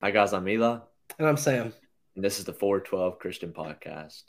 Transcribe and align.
Hi, 0.00 0.12
guys. 0.12 0.32
I'm 0.32 0.48
Eli. 0.48 0.78
And 1.18 1.26
I'm 1.26 1.36
Sam. 1.36 1.72
And 2.14 2.24
this 2.24 2.38
is 2.38 2.44
the 2.44 2.52
412 2.52 3.18
Christian 3.18 3.52
Podcast. 3.52 4.22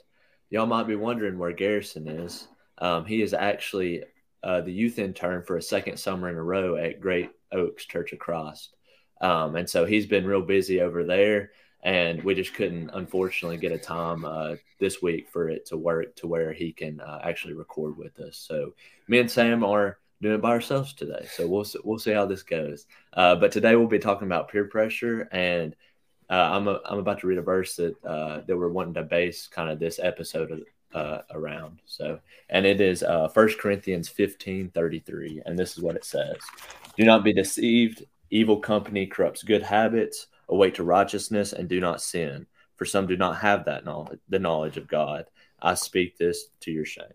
Y'all 0.50 0.66
might 0.66 0.88
be 0.88 0.96
wondering 0.96 1.38
where 1.38 1.52
Garrison 1.52 2.08
is. 2.08 2.48
Um, 2.78 3.04
he 3.04 3.22
is 3.22 3.32
actually 3.32 4.02
uh, 4.42 4.62
the 4.62 4.72
youth 4.72 4.98
intern 4.98 5.44
for 5.44 5.56
a 5.56 5.62
second 5.62 5.96
summer 5.96 6.28
in 6.28 6.34
a 6.34 6.42
row 6.42 6.74
at 6.74 7.00
Great 7.00 7.30
Oaks 7.52 7.86
Church 7.86 8.12
of 8.12 8.18
Christ. 8.18 8.74
Um, 9.20 9.54
and 9.54 9.70
so 9.70 9.84
he's 9.84 10.06
been 10.06 10.26
real 10.26 10.42
busy 10.42 10.80
over 10.80 11.04
there. 11.04 11.52
And 11.84 12.20
we 12.24 12.34
just 12.34 12.54
couldn't, 12.54 12.90
unfortunately, 12.92 13.58
get 13.58 13.70
a 13.70 13.78
time 13.78 14.24
uh, 14.24 14.56
this 14.80 15.00
week 15.00 15.28
for 15.28 15.48
it 15.48 15.66
to 15.66 15.76
work 15.76 16.16
to 16.16 16.26
where 16.26 16.52
he 16.52 16.72
can 16.72 16.98
uh, 16.98 17.20
actually 17.22 17.54
record 17.54 17.96
with 17.96 18.18
us. 18.18 18.36
So 18.36 18.74
me 19.06 19.20
and 19.20 19.30
Sam 19.30 19.62
are 19.62 19.99
doing 20.22 20.34
it 20.34 20.42
by 20.42 20.50
ourselves 20.50 20.92
today. 20.92 21.26
So 21.32 21.46
we'll 21.46 21.66
we'll 21.84 21.98
see 21.98 22.12
how 22.12 22.26
this 22.26 22.42
goes. 22.42 22.86
Uh, 23.12 23.36
but 23.36 23.52
today 23.52 23.76
we'll 23.76 23.86
be 23.86 23.98
talking 23.98 24.28
about 24.28 24.50
peer 24.50 24.64
pressure, 24.64 25.28
and 25.32 25.74
uh, 26.28 26.50
I'm 26.52 26.68
a, 26.68 26.80
I'm 26.84 26.98
about 26.98 27.20
to 27.20 27.26
read 27.26 27.38
a 27.38 27.42
verse 27.42 27.76
that 27.76 28.04
uh, 28.04 28.42
that 28.46 28.56
we're 28.56 28.68
wanting 28.68 28.94
to 28.94 29.02
base 29.02 29.46
kind 29.46 29.70
of 29.70 29.78
this 29.78 29.98
episode 29.98 30.64
uh, 30.94 31.18
around. 31.30 31.80
So, 31.86 32.20
and 32.48 32.66
it 32.66 32.80
is 32.80 33.02
uh, 33.02 33.28
First 33.28 33.58
Corinthians 33.58 34.08
15, 34.08 34.70
33, 34.70 35.42
and 35.46 35.58
this 35.58 35.76
is 35.76 35.82
what 35.82 35.96
it 35.96 36.04
says: 36.04 36.36
"Do 36.96 37.04
not 37.04 37.24
be 37.24 37.32
deceived. 37.32 38.04
Evil 38.32 38.58
company 38.58 39.06
corrupts 39.06 39.42
good 39.42 39.62
habits. 39.62 40.28
Await 40.48 40.74
to 40.76 40.84
righteousness, 40.84 41.52
and 41.52 41.68
do 41.68 41.80
not 41.80 42.02
sin. 42.02 42.46
For 42.76 42.84
some 42.84 43.06
do 43.06 43.16
not 43.16 43.38
have 43.38 43.64
that 43.64 43.84
knowledge, 43.84 44.20
the 44.28 44.38
knowledge 44.38 44.76
of 44.76 44.88
God. 44.88 45.26
I 45.60 45.74
speak 45.74 46.18
this 46.18 46.46
to 46.60 46.70
your 46.70 46.84
shame." 46.84 47.06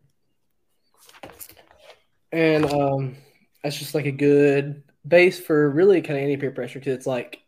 And 2.31 2.65
um, 2.65 3.15
that's 3.63 3.77
just 3.77 3.95
like 3.95 4.05
a 4.05 4.11
good 4.11 4.83
base 5.07 5.39
for 5.39 5.69
really 5.69 6.01
kind 6.01 6.17
of 6.17 6.23
any 6.23 6.37
peer 6.37 6.51
pressure 6.51 6.79
because 6.79 6.95
it's 6.95 7.07
like 7.07 7.41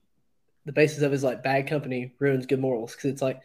the 0.65 0.71
basis 0.71 1.01
of 1.01 1.13
is 1.13 1.23
like 1.23 1.43
bad 1.43 1.67
company 1.67 2.13
ruins 2.19 2.45
good 2.45 2.59
morals 2.59 2.93
because 2.93 3.11
it's 3.11 3.21
like 3.21 3.41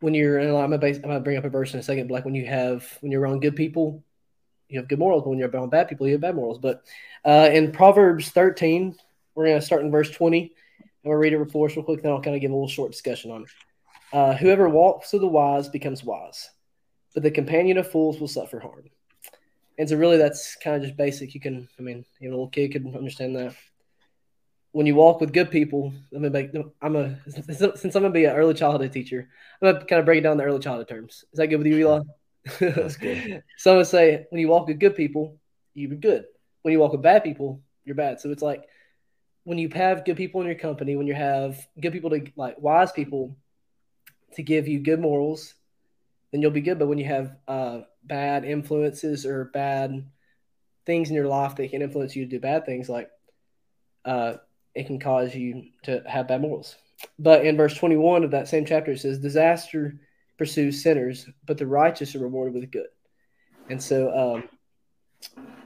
when 0.00 0.14
you're 0.14 0.38
and 0.38 0.56
I'm 0.56 0.72
I'm 0.72 1.00
gonna 1.00 1.20
bring 1.20 1.36
up 1.36 1.44
a 1.44 1.48
verse 1.48 1.74
in 1.74 1.80
a 1.80 1.82
second, 1.82 2.08
but 2.08 2.14
like 2.14 2.24
when 2.24 2.34
you 2.34 2.46
have 2.46 2.86
when 3.00 3.10
you're 3.10 3.20
around 3.20 3.40
good 3.40 3.56
people, 3.56 4.02
you 4.68 4.78
have 4.78 4.88
good 4.88 4.98
morals. 4.98 5.22
But 5.24 5.30
when 5.30 5.38
you're 5.38 5.48
around 5.48 5.70
bad 5.70 5.88
people, 5.88 6.06
you 6.06 6.12
have 6.12 6.20
bad 6.20 6.36
morals. 6.36 6.58
But 6.58 6.84
uh, 7.24 7.50
in 7.52 7.72
Proverbs 7.72 8.30
13, 8.30 8.94
we're 9.34 9.46
gonna 9.46 9.62
start 9.62 9.82
in 9.82 9.90
verse 9.90 10.10
20, 10.10 10.40
and 10.40 10.88
we'll 11.04 11.16
read 11.16 11.32
it 11.32 11.50
for 11.50 11.68
us 11.68 11.76
real 11.76 11.84
quick. 11.84 12.02
Then 12.02 12.12
I'll 12.12 12.22
kind 12.22 12.36
of 12.36 12.42
give 12.42 12.50
a 12.50 12.54
little 12.54 12.68
short 12.68 12.92
discussion 12.92 13.30
on 13.30 13.42
it. 13.42 13.48
Uh, 14.12 14.34
Whoever 14.34 14.68
walks 14.68 15.12
with 15.12 15.22
the 15.22 15.28
wise 15.28 15.68
becomes 15.68 16.04
wise, 16.04 16.50
but 17.14 17.22
the 17.22 17.30
companion 17.30 17.78
of 17.78 17.90
fools 17.90 18.20
will 18.20 18.28
suffer 18.28 18.60
harm. 18.60 18.84
And 19.78 19.88
so 19.88 19.96
really 19.96 20.16
that's 20.16 20.56
kind 20.56 20.76
of 20.76 20.82
just 20.82 20.96
basic. 20.96 21.34
You 21.34 21.40
can, 21.40 21.68
I 21.78 21.82
mean, 21.82 22.04
even 22.20 22.32
a 22.32 22.36
little 22.36 22.48
kid 22.48 22.72
could 22.72 22.94
understand 22.96 23.36
that. 23.36 23.54
When 24.72 24.86
you 24.86 24.94
walk 24.94 25.20
with 25.20 25.32
good 25.32 25.50
people, 25.50 25.92
I'm 26.14 26.22
gonna 26.22 26.64
I'm 26.82 26.96
a 26.96 27.18
since 27.30 27.96
I'm 27.96 28.02
gonna 28.02 28.10
be 28.10 28.26
an 28.26 28.36
early 28.36 28.54
childhood 28.54 28.92
teacher, 28.92 29.28
I'm 29.62 29.72
gonna 29.72 29.84
kind 29.84 30.00
of 30.00 30.04
break 30.04 30.18
it 30.18 30.22
down 30.22 30.36
the 30.36 30.44
early 30.44 30.58
childhood 30.58 30.88
terms. 30.88 31.24
Is 31.32 31.38
that 31.38 31.46
good 31.46 31.56
with 31.56 31.66
you, 31.68 31.78
Eli? 31.78 32.00
That's 32.60 32.96
good. 32.96 33.42
so 33.56 33.70
I'm 33.70 33.76
gonna 33.76 33.84
say 33.86 34.26
when 34.30 34.40
you 34.40 34.48
walk 34.48 34.68
with 34.68 34.78
good 34.78 34.94
people, 34.94 35.38
you're 35.74 35.96
good. 35.96 36.26
When 36.62 36.72
you 36.72 36.80
walk 36.80 36.92
with 36.92 37.02
bad 37.02 37.24
people, 37.24 37.62
you're 37.84 37.94
bad. 37.94 38.20
So 38.20 38.30
it's 38.30 38.42
like 38.42 38.64
when 39.44 39.58
you 39.58 39.70
have 39.70 40.04
good 40.04 40.16
people 40.16 40.42
in 40.42 40.46
your 40.46 40.56
company, 40.56 40.96
when 40.96 41.06
you 41.06 41.14
have 41.14 41.66
good 41.80 41.92
people 41.92 42.10
to 42.10 42.26
like 42.36 42.56
wise 42.60 42.92
people 42.92 43.36
to 44.34 44.42
give 44.42 44.68
you 44.68 44.80
good 44.80 45.00
morals, 45.00 45.54
then 46.30 46.42
you'll 46.42 46.50
be 46.50 46.60
good. 46.60 46.78
But 46.78 46.88
when 46.88 46.98
you 46.98 47.06
have 47.06 47.36
uh, 47.48 47.80
bad 48.08 48.44
influences 48.44 49.26
or 49.26 49.46
bad 49.46 50.06
things 50.86 51.10
in 51.10 51.14
your 51.14 51.28
life 51.28 51.56
that 51.56 51.70
can 51.70 51.82
influence 51.82 52.16
you 52.16 52.24
to 52.24 52.30
do 52.30 52.40
bad 52.40 52.64
things, 52.64 52.88
like 52.88 53.10
uh, 54.04 54.34
it 54.74 54.86
can 54.86 54.98
cause 54.98 55.34
you 55.34 55.66
to 55.84 56.02
have 56.06 56.28
bad 56.28 56.40
morals. 56.40 56.76
But 57.18 57.44
in 57.44 57.56
verse 57.56 57.74
21 57.74 58.24
of 58.24 58.30
that 58.32 58.48
same 58.48 58.64
chapter, 58.64 58.92
it 58.92 59.00
says, 59.00 59.18
Disaster 59.18 60.00
pursues 60.36 60.82
sinners, 60.82 61.28
but 61.44 61.58
the 61.58 61.66
righteous 61.66 62.14
are 62.14 62.20
rewarded 62.20 62.54
with 62.54 62.70
good. 62.70 62.88
And 63.68 63.82
so 63.82 64.16
um, 64.16 64.48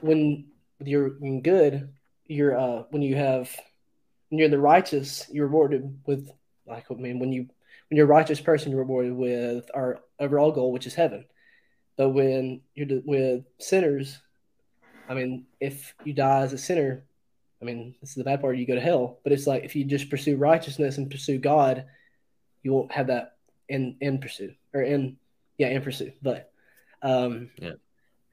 when 0.01 0.45
you're 0.83 1.09
good, 1.09 1.93
you're 2.25 2.59
uh, 2.59 2.83
when 2.89 3.01
you 3.01 3.15
have 3.15 3.55
when 4.29 4.39
you're 4.39 4.49
the 4.49 4.59
righteous, 4.59 5.27
you're 5.31 5.47
rewarded 5.47 5.99
with 6.05 6.29
like 6.65 6.85
I 6.91 6.95
mean 6.95 7.19
when 7.19 7.31
you 7.31 7.47
when 7.89 7.97
you're 7.97 8.05
a 8.05 8.09
righteous 8.09 8.41
person, 8.41 8.71
you're 8.71 8.81
rewarded 8.81 9.13
with 9.13 9.69
our 9.73 10.01
overall 10.19 10.51
goal, 10.51 10.71
which 10.71 10.87
is 10.87 10.95
heaven. 10.95 11.25
But 11.95 12.09
when 12.09 12.61
you're 12.75 13.01
with 13.05 13.43
sinners, 13.59 14.19
I 15.07 15.13
mean, 15.13 15.45
if 15.59 15.93
you 16.03 16.13
die 16.13 16.41
as 16.41 16.53
a 16.53 16.57
sinner, 16.57 17.03
I 17.61 17.65
mean, 17.65 17.95
this 18.01 18.11
is 18.11 18.15
the 18.15 18.23
bad 18.23 18.41
part. 18.41 18.57
You 18.57 18.65
go 18.65 18.75
to 18.75 18.81
hell. 18.81 19.19
But 19.23 19.31
it's 19.31 19.47
like 19.47 19.63
if 19.63 19.75
you 19.75 19.85
just 19.85 20.09
pursue 20.09 20.37
righteousness 20.37 20.97
and 20.97 21.09
pursue 21.09 21.37
God, 21.37 21.85
you 22.61 22.73
won't 22.73 22.91
have 22.91 23.07
that 23.07 23.35
in 23.69 23.95
in 24.01 24.19
pursuit 24.19 24.55
or 24.73 24.81
in 24.81 25.17
yeah 25.57 25.69
in 25.69 25.81
pursuit. 25.81 26.15
But 26.21 26.51
um, 27.01 27.51
yeah, 27.57 27.73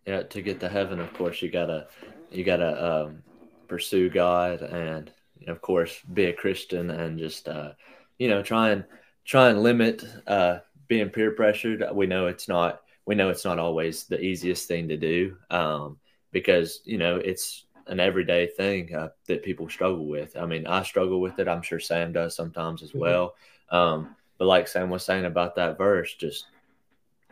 yeah. 0.06 0.22
To 0.22 0.42
get 0.42 0.60
to 0.60 0.68
heaven, 0.68 1.00
of 1.00 1.12
course, 1.14 1.42
you 1.42 1.50
gotta 1.50 1.88
you 2.30 2.44
gotta 2.44 3.04
um, 3.04 3.22
pursue 3.68 4.08
God 4.10 4.62
and 4.62 5.12
of 5.46 5.60
course 5.60 6.00
be 6.12 6.26
a 6.26 6.32
Christian 6.32 6.90
and 6.90 7.18
just 7.18 7.48
uh, 7.48 7.72
you 8.18 8.28
know 8.28 8.42
try 8.42 8.70
and 8.70 8.84
try 9.24 9.50
and 9.50 9.62
limit 9.62 10.04
uh, 10.26 10.58
being 10.88 11.10
peer 11.10 11.32
pressured. 11.32 11.84
We 11.92 12.06
know 12.06 12.26
it's 12.26 12.48
not 12.48 12.82
we 13.10 13.16
know 13.16 13.28
it's 13.28 13.44
not 13.44 13.58
always 13.58 14.04
the 14.04 14.20
easiest 14.20 14.68
thing 14.68 14.86
to 14.86 14.96
do 14.96 15.36
um, 15.50 15.98
because 16.30 16.78
you 16.84 16.96
know 16.96 17.16
it's 17.16 17.64
an 17.88 17.98
everyday 17.98 18.46
thing 18.46 18.94
uh, 18.94 19.08
that 19.26 19.42
people 19.42 19.68
struggle 19.68 20.06
with. 20.06 20.36
I 20.36 20.46
mean, 20.46 20.64
I 20.64 20.84
struggle 20.84 21.20
with 21.20 21.40
it. 21.40 21.48
I'm 21.48 21.60
sure 21.60 21.80
Sam 21.80 22.12
does 22.12 22.36
sometimes 22.36 22.84
as 22.84 22.90
mm-hmm. 22.90 23.00
well. 23.00 23.34
Um, 23.68 24.14
but 24.38 24.44
like 24.44 24.68
Sam 24.68 24.90
was 24.90 25.04
saying 25.04 25.24
about 25.24 25.56
that 25.56 25.76
verse, 25.76 26.14
just 26.14 26.46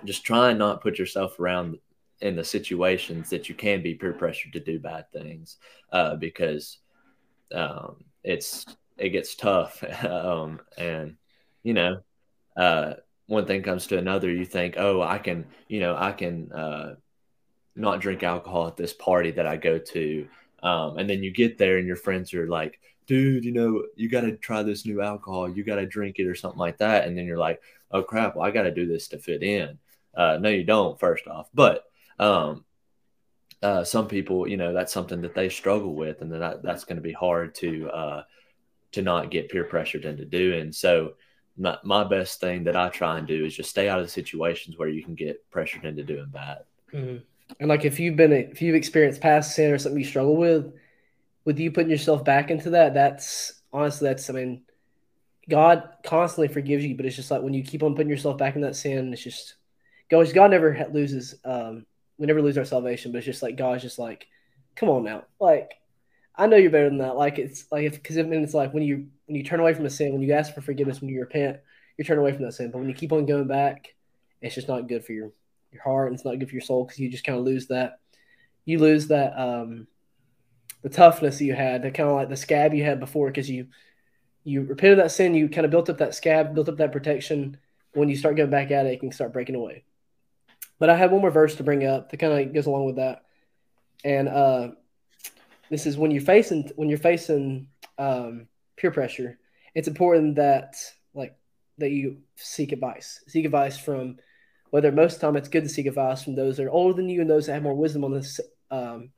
just 0.05 0.25
try 0.25 0.51
and 0.51 0.59
not 0.59 0.81
put 0.81 0.99
yourself 0.99 1.39
around 1.39 1.79
in 2.23 2.35
the 2.35 2.43
situations 2.43 3.31
that 3.31 3.49
you 3.49 3.55
can 3.55 3.81
be 3.81 3.95
peer 3.95 4.13
pressured 4.13 4.55
to 4.55 4.61
do 4.61 4.81
bad 4.81 5.09
things 5.13 5.59
uh, 5.93 6.17
because 6.17 6.79
um, 7.55 8.03
it's 8.25 8.67
it 8.97 9.11
gets 9.11 9.37
tough 9.37 9.85
um, 10.05 10.59
and 10.77 11.15
you 11.63 11.73
know 11.73 12.01
uh, 12.57 12.95
one 13.29 13.47
thing 13.47 13.63
comes 13.63 13.87
to 13.87 13.99
another, 13.99 14.31
you 14.31 14.45
think, 14.45 14.75
oh, 14.77 15.01
I 15.01 15.19
can, 15.19 15.47
you 15.69 15.81
know, 15.81 15.97
I 15.97 16.13
can 16.13 16.51
uh, 16.51 16.95
not 17.77 18.01
drink 18.01 18.23
alcohol 18.23 18.67
at 18.67 18.77
this 18.77 18.93
party 18.93 19.31
that 19.33 19.47
I 19.47 19.57
go 19.57 19.79
to. 19.79 20.27
Um, 20.63 20.99
and 20.99 21.09
then 21.09 21.23
you 21.23 21.31
get 21.31 21.59
there 21.59 21.79
and 21.79 21.87
your 21.87 21.97
friends 21.97 22.35
are 22.35 22.49
like, 22.49 22.81
dude, 23.07 23.45
you 23.45 23.53
know, 23.53 23.85
you 23.97 24.09
got 24.09 24.23
to 24.23 24.37
try 24.37 24.63
this 24.63 24.85
new 24.85 25.03
alcohol. 25.03 25.49
You 25.49 25.63
got 25.63 25.77
to 25.77 25.87
drink 25.87 26.19
it 26.19 26.27
or 26.27 26.35
something 26.35 26.59
like 26.59 26.79
that. 26.79 27.07
And 27.07 27.17
then 27.17 27.27
you're 27.27 27.39
like, 27.39 27.61
oh, 27.91 28.03
crap, 28.03 28.35
well, 28.35 28.47
I 28.47 28.51
got 28.51 28.63
to 28.63 28.75
do 28.75 28.87
this 28.87 29.09
to 29.09 29.19
fit 29.19 29.43
in. 29.43 29.79
Uh, 30.15 30.39
no, 30.41 30.49
you 30.49 30.65
don't, 30.65 30.99
first 30.99 31.27
off. 31.29 31.49
But 31.55 31.85
um, 32.19 32.65
uh, 33.63 33.85
some 33.85 34.09
people, 34.09 34.49
you 34.49 34.57
know, 34.57 34.73
that's 34.73 34.93
something 34.93 35.21
that 35.23 35.35
they 35.35 35.49
struggle 35.49 35.95
with, 35.95 36.23
and 36.23 36.33
that 36.33 36.63
that's 36.63 36.85
going 36.85 36.97
to 36.97 37.03
be 37.03 37.13
hard 37.13 37.55
to 37.57 37.89
uh, 37.91 38.23
to 38.93 39.03
not 39.03 39.31
get 39.31 39.51
peer 39.51 39.65
pressured 39.65 40.05
into 40.05 40.25
doing. 40.25 40.73
So, 40.73 41.15
my, 41.59 41.77
my 41.83 42.05
best 42.05 42.41
thing 42.41 42.65
that 42.65 42.77
I 42.77 42.89
try 42.89 43.19
and 43.19 43.27
do 43.27 43.45
is 43.45 43.55
just 43.55 43.71
stay 43.71 43.89
out 43.89 43.99
of 43.99 44.05
the 44.05 44.11
situations 44.11 44.79
where 44.79 44.89
you 44.89 45.03
can 45.03 45.15
get 45.15 45.49
pressured 45.51 45.85
into 45.85 46.05
doing 46.05 46.29
bad. 46.33 46.59
Mm-hmm. 46.93 47.19
And 47.61 47.69
like 47.69 47.85
if 47.85 47.99
you've 47.99 48.17
been 48.17 48.33
if 48.33 48.63
you've 48.63 48.75
experienced 48.75 49.21
past 49.21 49.55
sin 49.55 49.73
or 49.73 49.79
something 49.79 49.99
you 49.99 50.07
struggle 50.07 50.37
with, 50.37 50.73
with 51.45 51.59
you 51.59 51.71
putting 51.71 51.91
yourself 51.91 52.25
back 52.25 52.51
into 52.51 52.71
that, 52.71 52.95
that's 52.95 53.63
honestly 53.73 54.09
that's 54.09 54.29
I 54.31 54.35
mean, 54.35 54.63
God 55.49 55.89
constantly 56.05 56.53
forgives 56.53 56.85
you, 56.85 56.95
but 56.95 57.07
it's 57.07 57.17
just 57.17 57.31
like 57.31 57.43
when 57.43 57.55
you 57.55 57.63
keep 57.63 57.83
on 57.83 57.95
putting 57.95 58.11
yourself 58.11 58.37
back 58.37 58.55
in 58.55 58.63
that 58.63 58.77
sin, 58.77 59.13
it's 59.13 59.23
just 59.23 59.55
God. 60.11 60.33
God 60.35 60.51
never 60.51 60.87
loses. 60.93 61.35
Um, 61.45 61.87
we 62.19 62.27
never 62.27 62.43
lose 62.43 62.59
our 62.59 62.65
salvation, 62.65 63.13
but 63.13 63.19
it's 63.19 63.27
just 63.27 63.43
like 63.43 63.57
God's 63.57 63.83
just 63.83 63.99
like, 63.99 64.27
come 64.77 64.89
on 64.91 65.05
now, 65.05 65.25
like 65.41 65.73
I 66.39 66.47
know 66.47 66.57
you're 66.57 66.71
better 66.71 66.89
than 66.89 66.99
that. 66.99 67.17
Like 67.17 67.39
it's 67.39 67.67
like 67.73 67.91
because 67.93 68.17
I 68.17 68.21
it's 68.23 68.55
like 68.55 68.73
when 68.73 68.85
you 68.85 69.09
when 69.27 69.37
you 69.37 69.43
turn 69.43 69.59
away 69.59 69.75
from 69.75 69.85
a 69.87 69.91
sin, 69.91 70.13
when 70.13 70.23
you 70.23 70.33
ask 70.33 70.55
for 70.55 70.61
forgiveness, 70.61 71.01
when 71.01 71.11
you 71.11 71.21
repent, 71.21 71.59
you're 71.97 72.05
turning 72.05 72.21
away 72.21 72.33
from 72.33 72.45
that 72.45 72.53
sin. 72.53 72.71
But 72.71 72.79
when 72.79 72.89
you 72.89 72.95
keep 72.95 73.13
on 73.13 73.27
going 73.27 73.49
back, 73.49 73.95
it's 74.41 74.55
just 74.55 74.69
not 74.69 74.89
good 74.89 75.05
for 75.05 75.13
your 75.13 75.33
your 75.73 75.83
heart. 75.83 76.07
And 76.07 76.15
it's 76.15 76.25
not 76.25 76.39
good 76.39 76.49
for 76.49 76.55
your 76.55 76.63
soul 76.63 76.85
because 76.85 77.01
you 77.01 77.11
just 77.11 77.25
kind 77.25 77.37
of 77.37 77.45
lose 77.45 77.67
that. 77.67 77.99
You 78.65 78.79
lose 78.79 79.09
that 79.09 79.37
um 79.37 79.89
the 80.83 80.89
toughness 80.89 81.41
you 81.41 81.55
had, 81.55 81.83
the 81.83 81.91
kind 81.91 82.09
of 82.09 82.15
like 82.15 82.29
the 82.29 82.37
scab 82.37 82.73
you 82.73 82.85
had 82.85 83.01
before 83.01 83.27
because 83.27 83.51
you 83.51 83.67
you 84.45 84.63
repented 84.63 85.01
that 85.01 85.11
sin, 85.11 85.35
you 85.35 85.49
kind 85.49 85.65
of 85.65 85.73
built 85.73 85.91
up 85.91 85.99
that 85.99 86.15
scab, 86.15 86.55
built 86.55 86.69
up 86.69 86.77
that 86.77 86.93
protection. 86.93 87.59
When 87.95 88.09
you 88.09 88.17
start 88.17 88.37
going 88.37 88.51
back 88.51 88.71
at 88.71 88.87
it, 88.87 88.93
it 88.93 89.01
can 89.01 89.11
start 89.11 89.33
breaking 89.33 89.57
away. 89.57 89.83
But 90.79 90.89
I 90.89 90.97
have 90.97 91.11
one 91.11 91.21
more 91.21 91.33
verse 91.33 91.57
to 91.57 91.65
bring 91.65 91.85
up 91.85 92.11
that 92.11 92.19
kind 92.19 92.33
of 92.33 92.55
goes 92.55 92.67
along 92.67 92.87
with 92.87 92.97
that. 92.97 93.25
And 94.05 94.29
uh 94.29 94.69
this 95.71 95.87
is 95.87 95.97
when 95.97 96.11
you're 96.11 96.23
facing 96.23 96.71
when 96.77 96.89
you're 96.89 96.99
facing 96.99 97.69
um, 97.99 98.49
peer 98.77 98.91
pressure. 98.91 99.39
It's 99.75 99.89
important 99.89 100.37
that 100.37 100.77
like 101.15 101.37
that 101.79 101.91
you 101.91 102.19
seek 102.37 102.73
advice. 102.73 103.23
Seek 103.29 103.45
advice 103.45 103.79
from 103.79 104.19
whether 104.71 104.93
most 104.93 105.15
of 105.15 105.21
the 105.21 105.27
time 105.27 105.37
it's 105.37 105.49
good 105.49 105.65
to 105.65 105.69
seek 105.69 105.87
advice 105.87 106.23
from 106.23 106.35
those 106.35 106.57
that 106.57 106.67
are 106.67 106.71
older 106.71 106.95
than 106.95 107.09
you 107.09 107.21
and 107.21 107.31
those 107.31 107.47
that 107.47 107.55
have 107.55 107.63
more 107.63 107.75
wisdom 107.75 108.05
on 108.05 108.13
this 108.13 108.41
um, 108.71 109.11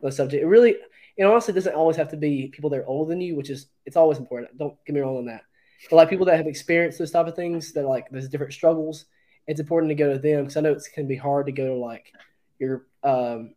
the 0.00 0.12
subject. 0.12 0.42
It 0.42 0.46
really, 0.46 0.76
it 1.16 1.24
honestly 1.24 1.54
doesn't 1.54 1.74
always 1.74 1.96
have 1.96 2.10
to 2.10 2.16
be 2.16 2.48
people 2.48 2.70
that 2.70 2.80
are 2.80 2.86
older 2.86 3.10
than 3.10 3.20
you, 3.20 3.36
which 3.36 3.50
is 3.50 3.66
it's 3.86 3.96
always 3.96 4.18
important. 4.18 4.56
Don't 4.58 4.76
get 4.84 4.94
me 4.94 5.00
wrong 5.00 5.16
on 5.16 5.26
that. 5.26 5.42
but 5.90 5.96
like 5.96 6.10
people 6.10 6.26
that 6.26 6.36
have 6.36 6.46
experienced 6.46 6.98
those 6.98 7.10
type 7.10 7.26
of 7.26 7.36
things, 7.36 7.72
that 7.72 7.86
like 7.86 8.08
there's 8.10 8.28
different 8.28 8.52
struggles. 8.52 9.06
It's 9.46 9.60
important 9.60 9.90
to 9.90 9.94
go 9.94 10.12
to 10.12 10.18
them 10.18 10.42
because 10.42 10.56
I 10.56 10.60
know 10.60 10.72
it's 10.72 10.88
can 10.88 11.08
be 11.08 11.16
hard 11.16 11.46
to 11.46 11.52
go 11.52 11.66
to 11.66 11.74
like 11.74 12.12
your 12.58 12.86
um 13.02 13.54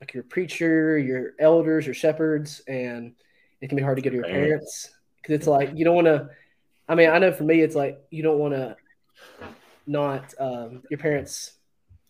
like 0.00 0.14
your 0.14 0.22
preacher, 0.24 0.98
your 0.98 1.32
elders, 1.38 1.86
your 1.86 1.94
shepherds, 1.94 2.60
and 2.68 3.14
it 3.60 3.68
can 3.68 3.76
be 3.76 3.82
hard 3.82 3.96
to 3.96 4.02
go 4.02 4.10
to 4.10 4.16
your 4.16 4.24
parents 4.24 4.90
because 5.22 5.34
it's 5.34 5.46
like 5.46 5.72
you 5.74 5.84
don't 5.84 5.94
want 5.94 6.06
to. 6.06 6.28
I 6.88 6.94
mean, 6.94 7.10
I 7.10 7.18
know 7.18 7.32
for 7.32 7.44
me, 7.44 7.60
it's 7.60 7.74
like 7.74 7.98
you 8.10 8.22
don't 8.22 8.38
want 8.38 8.54
to 8.54 8.76
not 9.86 10.34
um, 10.38 10.82
your 10.90 10.98
parents. 10.98 11.52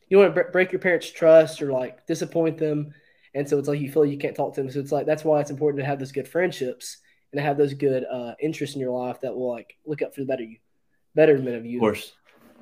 You 0.09 0.19
want 0.19 0.35
to 0.35 0.45
break 0.45 0.73
your 0.73 0.81
parents' 0.81 1.11
trust 1.11 1.63
or 1.63 1.73
like 1.73 2.07
disappoint 2.07 2.59
them, 2.59 2.95
and 3.35 3.49
so 3.49 3.59
it's 3.59 3.69
like 3.69 3.81
you 3.81 3.91
feel 3.91 4.03
like 4.03 4.13
you 4.13 4.19
can't 4.19 4.37
talk 4.37 4.55
to 4.55 4.63
them. 4.63 4.71
So 4.71 4.81
it's 4.81 4.93
like 4.93 5.07
that's 5.07 5.25
why 5.25 5.41
it's 5.41 5.51
important 5.51 5.81
to 5.81 5.87
have 5.87 5.99
those 5.99 6.13
good 6.13 6.29
friendships 6.29 6.99
and 7.33 7.39
to 7.39 7.43
have 7.43 7.57
those 7.57 7.75
good 7.75 8.05
uh, 8.05 8.35
interests 8.41 8.77
in 8.77 8.81
your 8.81 8.97
life 8.97 9.21
that 9.21 9.35
will 9.35 9.51
like 9.51 9.77
look 9.85 10.03
up 10.03 10.15
for 10.15 10.21
the 10.21 10.27
better 10.27 10.45
you, 10.45 10.59
betterment 11.15 11.57
of 11.57 11.67
you. 11.67 11.79
Of 11.79 11.83
course, 11.83 12.13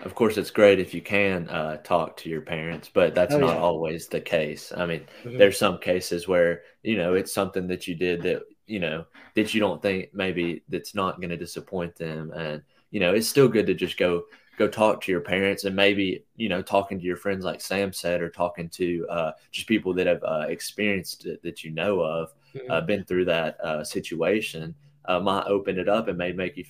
of 0.03 0.15
course, 0.15 0.37
it's 0.37 0.51
great 0.51 0.81
if 0.81 0.93
you 0.93 1.01
can 1.01 1.49
uh, 1.49 1.79
talk 1.79 2.17
to 2.19 2.29
your 2.29 2.41
parents, 2.41 2.91
but 2.93 3.15
that's 3.15 3.35
oh, 3.35 3.39
not 3.39 3.55
yeah. 3.55 3.63
always 3.63 4.09
the 4.09 4.21
case. 4.21 4.73
I 4.77 4.87
mean, 4.87 5.01
mm-hmm. 5.25 5.39
there's 5.39 5.59
some 5.59 5.79
cases 5.79 6.29
where 6.29 6.63
you 6.83 6.97
know 6.97 7.15
it's 7.15 7.33
something 7.33 7.67
that 7.69 7.87
you 7.87 7.95
did 7.95 8.23
that 8.23 8.43
you 8.67 8.81
know 8.81 9.07
that 9.35 9.55
you 9.55 9.61
don't 9.61 9.83
think 9.83 10.11
maybe 10.13 10.63
that's 10.69 10.95
not 10.95 11.21
going 11.21 11.31
to 11.31 11.37
disappoint 11.37 11.97
them, 11.97 12.33
and 12.33 12.63
you 12.91 13.01
know 13.01 13.15
it's 13.15 13.29
still 13.29 13.49
good 13.49 13.67
to 13.67 13.75
just 13.75 13.97
go 13.97 14.25
go 14.57 14.69
talk 14.69 15.01
to 15.01 15.11
your 15.11 15.21
parents 15.21 15.65
and 15.65 15.75
maybe 15.75 16.25
you 16.37 16.49
know 16.49 16.63
talking 16.63 16.99
to 16.99 17.05
your 17.05 17.17
friends 17.17 17.45
like 17.45 17.61
sam 17.61 17.93
said 17.93 18.23
or 18.23 18.31
talking 18.31 18.69
to 18.69 19.05
uh, 19.11 19.33
just 19.51 19.67
people 19.67 19.93
that 19.93 20.07
have 20.07 20.23
uh, 20.23 20.45
experienced 20.49 21.27
it 21.27 21.43
that 21.43 21.65
you 21.65 21.73
know 21.73 22.01
of 22.01 22.33
mm-hmm. 22.55 22.71
uh, 22.71 22.81
been 22.81 23.05
through 23.05 23.25
that 23.25 23.61
uh, 23.61 23.83
situation 23.83 24.73
uh, 25.07 25.19
might 25.19 25.45
open 25.47 25.77
it 25.79 25.89
up 25.89 26.07
and 26.09 26.17
may 26.17 26.33
make 26.33 26.57
you 26.57 26.65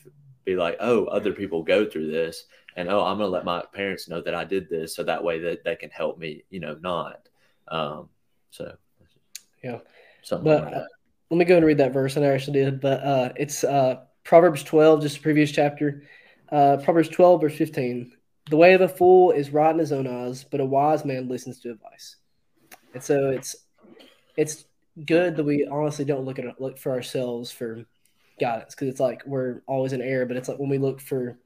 be 0.45 0.57
like 0.57 0.77
oh 0.81 1.05
other 1.07 1.33
people 1.33 1.63
go 1.63 1.89
through 1.89 2.11
this 2.11 2.45
and 2.77 2.89
oh 2.89 3.03
i'm 3.05 3.19
going 3.19 3.27
to 3.27 3.33
let 3.33 3.45
my 3.45 3.63
parents 3.73 4.09
know 4.09 4.21
that 4.21 4.35
i 4.35 4.45
did 4.45 4.69
this 4.69 4.95
so 4.95 5.03
that 5.03 5.23
way 5.23 5.39
that 5.39 5.65
they 5.65 5.77
can 5.77 5.91
help 5.91 6.19
me 6.19 6.45
you 6.51 6.61
know 6.61 6.77
not. 6.81 7.29
Um, 7.69 8.09
so 8.51 8.77
yeah. 9.63 9.79
something 10.23 10.45
but, 10.45 10.65
like 10.65 10.75
uh, 10.75 10.85
let 11.31 11.39
me 11.39 11.45
go 11.45 11.57
and 11.57 11.65
read 11.65 11.79
that 11.79 11.93
verse 11.93 12.17
and 12.17 12.25
i 12.25 12.29
actually 12.29 12.63
did 12.63 12.81
but 12.81 13.01
it's 13.37 13.65
proverbs 14.25 14.63
12 14.63 15.03
just 15.03 15.17
the 15.17 15.23
previous 15.23 15.51
chapter. 15.51 16.03
Uh, 16.51 16.77
Proverbs 16.77 17.09
12, 17.09 17.41
verse 17.41 17.57
15. 17.57 18.13
The 18.51 18.57
way 18.57 18.75
of 18.75 18.81
a 18.81 18.89
fool 18.89 19.31
is 19.31 19.51
right 19.51 19.73
in 19.73 19.79
his 19.79 19.93
own 19.93 20.07
eyes, 20.07 20.45
but 20.45 20.61
a 20.61 20.65
wise 20.65 21.05
man 21.05 21.29
listens 21.29 21.61
to 21.61 21.71
advice. 21.71 22.17
And 22.93 23.03
so 23.03 23.31
it's 23.31 23.57
it's 24.37 24.65
good 25.05 25.37
that 25.37 25.45
we 25.45 25.67
honestly 25.67 26.05
don't 26.05 26.25
look 26.25 26.39
at 26.39 26.61
look 26.61 26.79
for 26.79 26.93
ourselves 26.93 27.51
for 27.51 27.85
guidance 28.41 28.75
because 28.75 28.89
it's 28.89 29.01
like 29.01 29.23
we're 29.27 29.63
always 29.67 29.93
in 29.93 30.03
error. 30.03 30.27
But 30.27 30.37
it's 30.37 30.49
like 30.49 30.59
when 30.59 30.69
we 30.69 30.79
look 30.79 31.01
for 31.01 31.39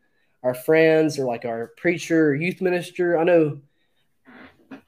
our 0.43 0.55
friends 0.55 1.19
or 1.19 1.25
like 1.25 1.45
our 1.45 1.73
preacher 1.77 2.29
or 2.29 2.35
youth 2.35 2.61
minister. 2.61 3.19
I 3.19 3.25
know 3.25 3.61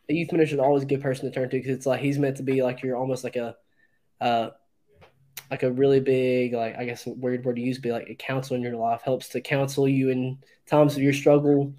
a 0.08 0.12
youth 0.12 0.32
minister 0.32 0.56
is 0.56 0.60
always 0.60 0.82
a 0.82 0.86
good 0.86 1.02
person 1.02 1.28
to 1.28 1.34
turn 1.34 1.48
to 1.50 1.56
because 1.56 1.72
it's 1.72 1.86
like 1.86 2.00
he's 2.00 2.18
meant 2.18 2.36
to 2.36 2.42
be 2.42 2.62
like 2.62 2.82
you're 2.82 2.96
almost 2.96 3.24
like 3.24 3.36
a 3.36 3.56
uh, 4.20 4.50
like 5.50 5.62
a 5.62 5.72
really 5.72 6.00
big 6.00 6.52
like 6.52 6.76
I 6.76 6.84
guess 6.84 7.06
weird 7.06 7.44
word 7.44 7.56
to 7.56 7.62
use 7.62 7.78
be 7.78 7.92
like 7.92 8.08
a 8.08 8.14
counselor 8.14 8.56
in 8.56 8.62
your 8.62 8.76
life 8.76 9.02
helps 9.02 9.28
to 9.30 9.40
counsel 9.40 9.88
you 9.88 10.10
in 10.10 10.38
times 10.66 10.96
of 10.96 11.02
your 11.02 11.12
struggle 11.12 11.72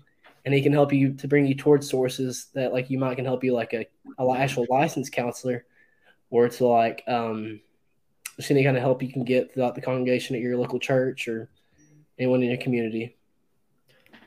and 0.43 0.53
he 0.53 0.61
can 0.61 0.73
help 0.73 0.91
you 0.91 1.13
to 1.13 1.27
bring 1.27 1.45
you 1.45 1.55
towards 1.55 1.89
sources 1.89 2.47
that 2.53 2.73
like 2.73 2.89
you 2.89 2.97
might 2.97 3.15
can 3.15 3.25
help 3.25 3.43
you 3.43 3.53
like 3.53 3.73
a, 3.73 3.85
a 4.19 4.31
actual 4.33 4.65
licensed 4.69 5.11
counselor 5.11 5.65
or 6.29 6.49
to 6.49 6.65
like 6.65 7.03
um 7.07 7.61
just 8.37 8.51
any 8.51 8.63
kind 8.63 8.77
of 8.77 8.83
help 8.83 9.01
you 9.01 9.11
can 9.11 9.23
get 9.23 9.53
throughout 9.53 9.75
the 9.75 9.81
congregation 9.81 10.35
at 10.35 10.41
your 10.41 10.57
local 10.57 10.79
church 10.79 11.27
or 11.27 11.49
anyone 12.17 12.41
in 12.43 12.49
your 12.49 12.61
community. 12.61 13.15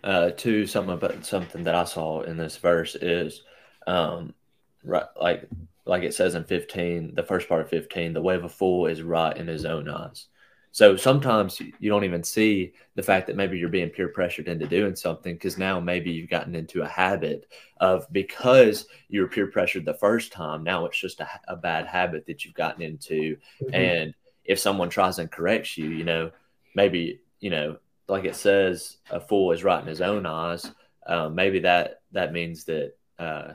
Uh, 0.02 0.30
to 0.30 0.66
something 0.66 0.94
about 0.94 1.24
something 1.24 1.64
that 1.64 1.74
I 1.74 1.84
saw 1.84 2.20
in 2.20 2.36
this 2.36 2.58
verse 2.58 2.94
is 2.94 3.42
um, 3.86 4.34
right 4.82 5.06
like 5.20 5.48
like 5.86 6.02
it 6.02 6.14
says 6.14 6.34
in 6.34 6.44
15, 6.44 7.14
the 7.14 7.22
first 7.22 7.48
part 7.48 7.60
of 7.60 7.68
15, 7.68 8.14
the 8.14 8.22
way 8.22 8.34
of 8.34 8.44
a 8.44 8.48
fool 8.48 8.86
is 8.86 9.02
right 9.02 9.36
in 9.36 9.46
his 9.46 9.64
own 9.64 9.88
eyes. 9.88 10.28
So 10.74 10.96
sometimes 10.96 11.60
you 11.60 11.88
don't 11.88 12.02
even 12.02 12.24
see 12.24 12.72
the 12.96 13.02
fact 13.02 13.28
that 13.28 13.36
maybe 13.36 13.56
you're 13.56 13.68
being 13.68 13.90
peer 13.90 14.08
pressured 14.08 14.48
into 14.48 14.66
doing 14.66 14.96
something 14.96 15.36
because 15.36 15.56
now 15.56 15.78
maybe 15.78 16.10
you've 16.10 16.28
gotten 16.28 16.56
into 16.56 16.82
a 16.82 16.88
habit 16.88 17.46
of 17.78 18.12
because 18.12 18.88
you 19.08 19.20
were 19.20 19.28
peer 19.28 19.46
pressured 19.46 19.84
the 19.84 19.94
first 19.94 20.32
time, 20.32 20.64
now 20.64 20.84
it's 20.84 20.98
just 20.98 21.20
a, 21.20 21.28
a 21.46 21.54
bad 21.54 21.86
habit 21.86 22.26
that 22.26 22.44
you've 22.44 22.54
gotten 22.54 22.82
into. 22.82 23.36
Mm-hmm. 23.62 23.72
And 23.72 24.14
if 24.44 24.58
someone 24.58 24.88
tries 24.88 25.20
and 25.20 25.30
corrects 25.30 25.78
you, 25.78 25.90
you 25.90 26.02
know, 26.02 26.32
maybe, 26.74 27.20
you 27.38 27.50
know, 27.50 27.76
like 28.08 28.24
it 28.24 28.34
says, 28.34 28.96
a 29.12 29.20
fool 29.20 29.52
is 29.52 29.62
right 29.62 29.80
in 29.80 29.86
his 29.86 30.00
own 30.00 30.26
eyes. 30.26 30.72
Um, 31.06 31.36
maybe 31.36 31.60
that 31.60 32.00
that 32.10 32.32
means 32.32 32.64
that 32.64 32.96
uh, 33.20 33.52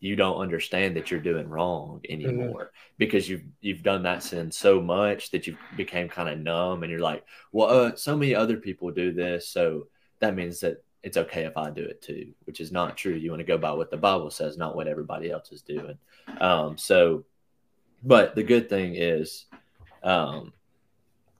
you 0.00 0.14
don't 0.14 0.38
understand 0.38 0.96
that 0.96 1.10
you're 1.10 1.20
doing 1.20 1.48
wrong 1.48 2.00
mm-hmm. 2.08 2.12
anymore 2.12 2.64
mm-hmm. 2.64 2.94
because 2.98 3.28
you've 3.28 3.42
you've 3.60 3.82
done 3.82 4.02
that 4.02 4.22
sin 4.22 4.50
so 4.50 4.80
much 4.80 5.30
that 5.30 5.46
you 5.46 5.56
became 5.76 6.08
kind 6.08 6.28
of 6.28 6.38
numb 6.38 6.82
and 6.82 6.90
you're 6.90 7.00
like 7.00 7.24
well 7.52 7.68
uh, 7.68 7.94
so 7.96 8.16
many 8.16 8.34
other 8.34 8.56
people 8.56 8.90
do 8.90 9.12
this 9.12 9.48
so 9.48 9.86
that 10.20 10.34
means 10.34 10.60
that 10.60 10.82
it's 11.02 11.16
okay 11.16 11.44
if 11.44 11.56
i 11.56 11.70
do 11.70 11.82
it 11.82 12.02
too 12.02 12.28
which 12.44 12.60
is 12.60 12.72
not 12.72 12.96
true 12.96 13.14
you 13.14 13.30
want 13.30 13.40
to 13.40 13.44
go 13.44 13.58
by 13.58 13.72
what 13.72 13.90
the 13.90 13.96
bible 13.96 14.30
says 14.30 14.56
not 14.56 14.76
what 14.76 14.88
everybody 14.88 15.30
else 15.30 15.52
is 15.52 15.62
doing 15.62 15.98
um, 16.40 16.76
so 16.76 17.24
but 18.02 18.34
the 18.34 18.42
good 18.42 18.68
thing 18.68 18.94
is 18.94 19.46
um, 20.04 20.52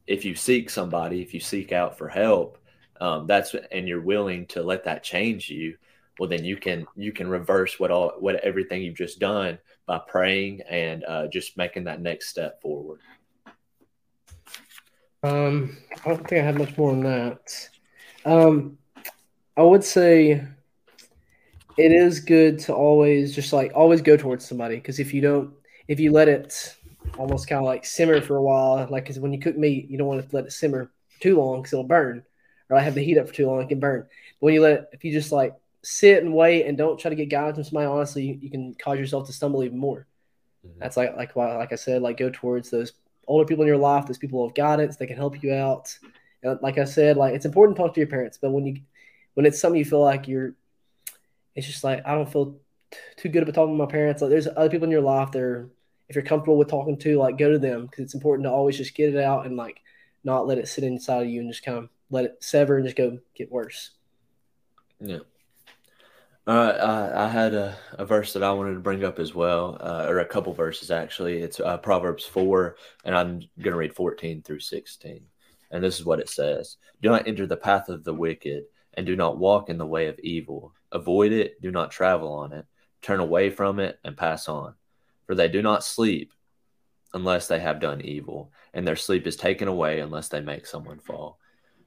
if 0.06 0.24
you 0.24 0.34
seek 0.34 0.70
somebody 0.70 1.20
if 1.22 1.34
you 1.34 1.40
seek 1.40 1.72
out 1.72 1.96
for 1.98 2.08
help 2.08 2.58
um, 3.00 3.26
that's 3.26 3.54
and 3.70 3.86
you're 3.86 4.00
willing 4.00 4.46
to 4.46 4.62
let 4.62 4.84
that 4.84 5.04
change 5.04 5.48
you 5.48 5.76
well 6.18 6.28
then 6.28 6.44
you 6.44 6.56
can 6.56 6.86
you 6.96 7.12
can 7.12 7.28
reverse 7.28 7.78
what 7.78 7.90
all 7.90 8.12
what 8.18 8.36
everything 8.36 8.82
you've 8.82 8.96
just 8.96 9.18
done 9.18 9.58
by 9.86 9.98
praying 10.06 10.60
and 10.68 11.04
uh, 11.04 11.26
just 11.28 11.56
making 11.56 11.84
that 11.84 12.00
next 12.00 12.28
step 12.28 12.60
forward. 12.60 13.00
Um 15.22 15.76
i 16.04 16.08
don't 16.08 16.28
think 16.28 16.40
i 16.40 16.44
have 16.44 16.58
much 16.58 16.76
more 16.78 16.90
on 16.90 17.00
that. 17.00 17.68
Um 18.24 18.78
i 19.56 19.62
would 19.62 19.84
say 19.84 20.44
it 21.76 21.92
is 21.92 22.20
good 22.20 22.58
to 22.58 22.74
always 22.74 23.34
just 23.34 23.52
like 23.52 23.72
always 23.74 24.02
go 24.02 24.16
towards 24.16 24.44
somebody 24.44 24.76
because 24.76 24.98
if 24.98 25.14
you 25.14 25.20
don't 25.20 25.52
if 25.86 25.98
you 25.98 26.12
let 26.12 26.28
it 26.28 26.76
almost 27.18 27.48
kind 27.48 27.58
of 27.58 27.64
like 27.64 27.84
simmer 27.84 28.20
for 28.20 28.36
a 28.36 28.42
while 28.42 28.86
like 28.90 29.04
because 29.04 29.18
when 29.18 29.32
you 29.32 29.38
cook 29.38 29.56
meat 29.56 29.88
you 29.88 29.96
don't 29.96 30.06
want 30.06 30.28
to 30.28 30.36
let 30.36 30.44
it 30.44 30.52
simmer 30.52 30.92
too 31.20 31.36
long 31.36 31.62
because 31.62 31.72
it'll 31.72 31.84
burn 31.84 32.22
or 32.70 32.76
I 32.76 32.80
have 32.80 32.94
the 32.94 33.02
heat 33.02 33.18
up 33.18 33.28
for 33.28 33.34
too 33.34 33.46
long 33.46 33.62
it 33.62 33.68
can 33.68 33.80
burn. 33.80 34.00
But 34.02 34.44
when 34.44 34.54
you 34.54 34.62
let 34.62 34.72
it 34.72 34.88
if 34.92 35.04
you 35.04 35.12
just 35.12 35.32
like 35.32 35.54
sit 35.82 36.22
and 36.22 36.34
wait 36.34 36.66
and 36.66 36.76
don't 36.76 36.98
try 36.98 37.08
to 37.08 37.14
get 37.14 37.30
guidance 37.30 37.56
from 37.56 37.64
somebody, 37.64 37.86
honestly, 37.86 38.24
you, 38.24 38.38
you 38.40 38.50
can 38.50 38.74
cause 38.74 38.98
yourself 38.98 39.26
to 39.26 39.32
stumble 39.32 39.62
even 39.64 39.78
more. 39.78 40.06
Mm-hmm. 40.66 40.78
That's 40.80 40.96
like 40.96 41.16
like 41.16 41.36
why, 41.36 41.56
like 41.56 41.72
I 41.72 41.76
said, 41.76 42.02
like 42.02 42.16
go 42.16 42.30
towards 42.30 42.70
those 42.70 42.92
older 43.26 43.46
people 43.46 43.62
in 43.62 43.68
your 43.68 43.76
life, 43.76 44.06
those 44.06 44.18
people 44.18 44.44
of 44.44 44.54
guidance, 44.54 44.96
they 44.96 45.06
can 45.06 45.16
help 45.16 45.42
you 45.42 45.52
out. 45.52 45.96
And 46.42 46.58
like 46.62 46.78
I 46.78 46.84
said, 46.84 47.16
like 47.16 47.34
it's 47.34 47.46
important 47.46 47.76
to 47.76 47.82
talk 47.82 47.94
to 47.94 48.00
your 48.00 48.08
parents, 48.08 48.38
but 48.40 48.50
when 48.50 48.66
you 48.66 48.80
when 49.34 49.46
it's 49.46 49.60
something 49.60 49.78
you 49.78 49.84
feel 49.84 50.02
like 50.02 50.26
you're, 50.26 50.54
it's 51.54 51.66
just 51.66 51.84
like 51.84 52.04
I 52.04 52.14
don't 52.14 52.30
feel 52.30 52.58
t- 52.90 52.98
too 53.16 53.28
good 53.28 53.42
about 53.42 53.54
talking 53.54 53.74
to 53.74 53.84
my 53.84 53.90
parents. 53.90 54.20
Like 54.20 54.30
there's 54.30 54.48
other 54.48 54.70
people 54.70 54.86
in 54.86 54.90
your 54.90 55.00
life 55.00 55.30
that 55.32 55.42
are, 55.42 55.70
if 56.08 56.16
you're 56.16 56.24
comfortable 56.24 56.56
with 56.58 56.68
talking 56.68 56.98
to, 56.98 57.18
like 57.18 57.38
go 57.38 57.52
to 57.52 57.58
them 57.58 57.86
because 57.86 58.04
it's 58.04 58.14
important 58.14 58.46
to 58.46 58.50
always 58.50 58.76
just 58.76 58.94
get 58.94 59.14
it 59.14 59.22
out 59.22 59.46
and 59.46 59.56
like 59.56 59.80
not 60.24 60.46
let 60.46 60.58
it 60.58 60.66
sit 60.66 60.84
inside 60.84 61.22
of 61.22 61.28
you 61.28 61.40
and 61.40 61.50
just 61.50 61.64
kind 61.64 61.78
of 61.78 61.88
let 62.10 62.24
it 62.24 62.36
sever 62.40 62.76
and 62.76 62.86
just 62.86 62.96
go 62.96 63.18
get 63.36 63.52
worse. 63.52 63.90
Yeah. 65.00 65.18
All 66.48 66.56
right, 66.56 66.80
I, 66.80 67.26
I 67.26 67.28
had 67.28 67.52
a, 67.52 67.76
a 67.98 68.06
verse 68.06 68.32
that 68.32 68.42
I 68.42 68.50
wanted 68.52 68.72
to 68.72 68.80
bring 68.80 69.04
up 69.04 69.18
as 69.18 69.34
well, 69.34 69.76
uh, 69.80 70.06
or 70.08 70.20
a 70.20 70.24
couple 70.24 70.54
verses 70.54 70.90
actually. 70.90 71.42
It's 71.42 71.60
uh, 71.60 71.76
Proverbs 71.76 72.24
4, 72.24 72.74
and 73.04 73.14
I'm 73.14 73.40
going 73.58 73.72
to 73.72 73.76
read 73.76 73.94
14 73.94 74.40
through 74.40 74.60
16. 74.60 75.20
And 75.70 75.84
this 75.84 75.98
is 75.98 76.06
what 76.06 76.20
it 76.20 76.30
says 76.30 76.78
Do 77.02 77.10
not 77.10 77.28
enter 77.28 77.46
the 77.46 77.58
path 77.58 77.90
of 77.90 78.02
the 78.02 78.14
wicked, 78.14 78.64
and 78.94 79.04
do 79.04 79.14
not 79.14 79.36
walk 79.36 79.68
in 79.68 79.76
the 79.76 79.84
way 79.84 80.06
of 80.06 80.18
evil. 80.20 80.72
Avoid 80.90 81.32
it, 81.32 81.60
do 81.60 81.70
not 81.70 81.90
travel 81.90 82.32
on 82.32 82.54
it. 82.54 82.64
Turn 83.02 83.20
away 83.20 83.50
from 83.50 83.78
it 83.78 84.00
and 84.02 84.16
pass 84.16 84.48
on. 84.48 84.72
For 85.26 85.34
they 85.34 85.48
do 85.48 85.60
not 85.60 85.84
sleep 85.84 86.32
unless 87.12 87.46
they 87.46 87.60
have 87.60 87.78
done 87.78 88.00
evil, 88.00 88.52
and 88.72 88.88
their 88.88 88.96
sleep 88.96 89.26
is 89.26 89.36
taken 89.36 89.68
away 89.68 90.00
unless 90.00 90.28
they 90.28 90.40
make 90.40 90.64
someone 90.64 90.98
fall. 90.98 91.38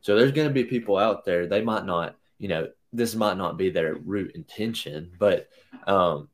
So 0.02 0.16
there's 0.16 0.34
going 0.34 0.50
to 0.50 0.54
be 0.54 0.66
people 0.66 0.98
out 0.98 1.26
there, 1.26 1.48
they 1.48 1.64
might 1.64 1.88
not, 1.88 2.16
you 2.38 2.48
know, 2.48 2.68
this 2.94 3.16
might 3.16 3.38
not 3.38 3.58
be 3.58 3.70
their 3.70 3.96
root 3.96 4.32
intention, 4.36 5.12
but 5.18 5.50
um, 5.88 6.30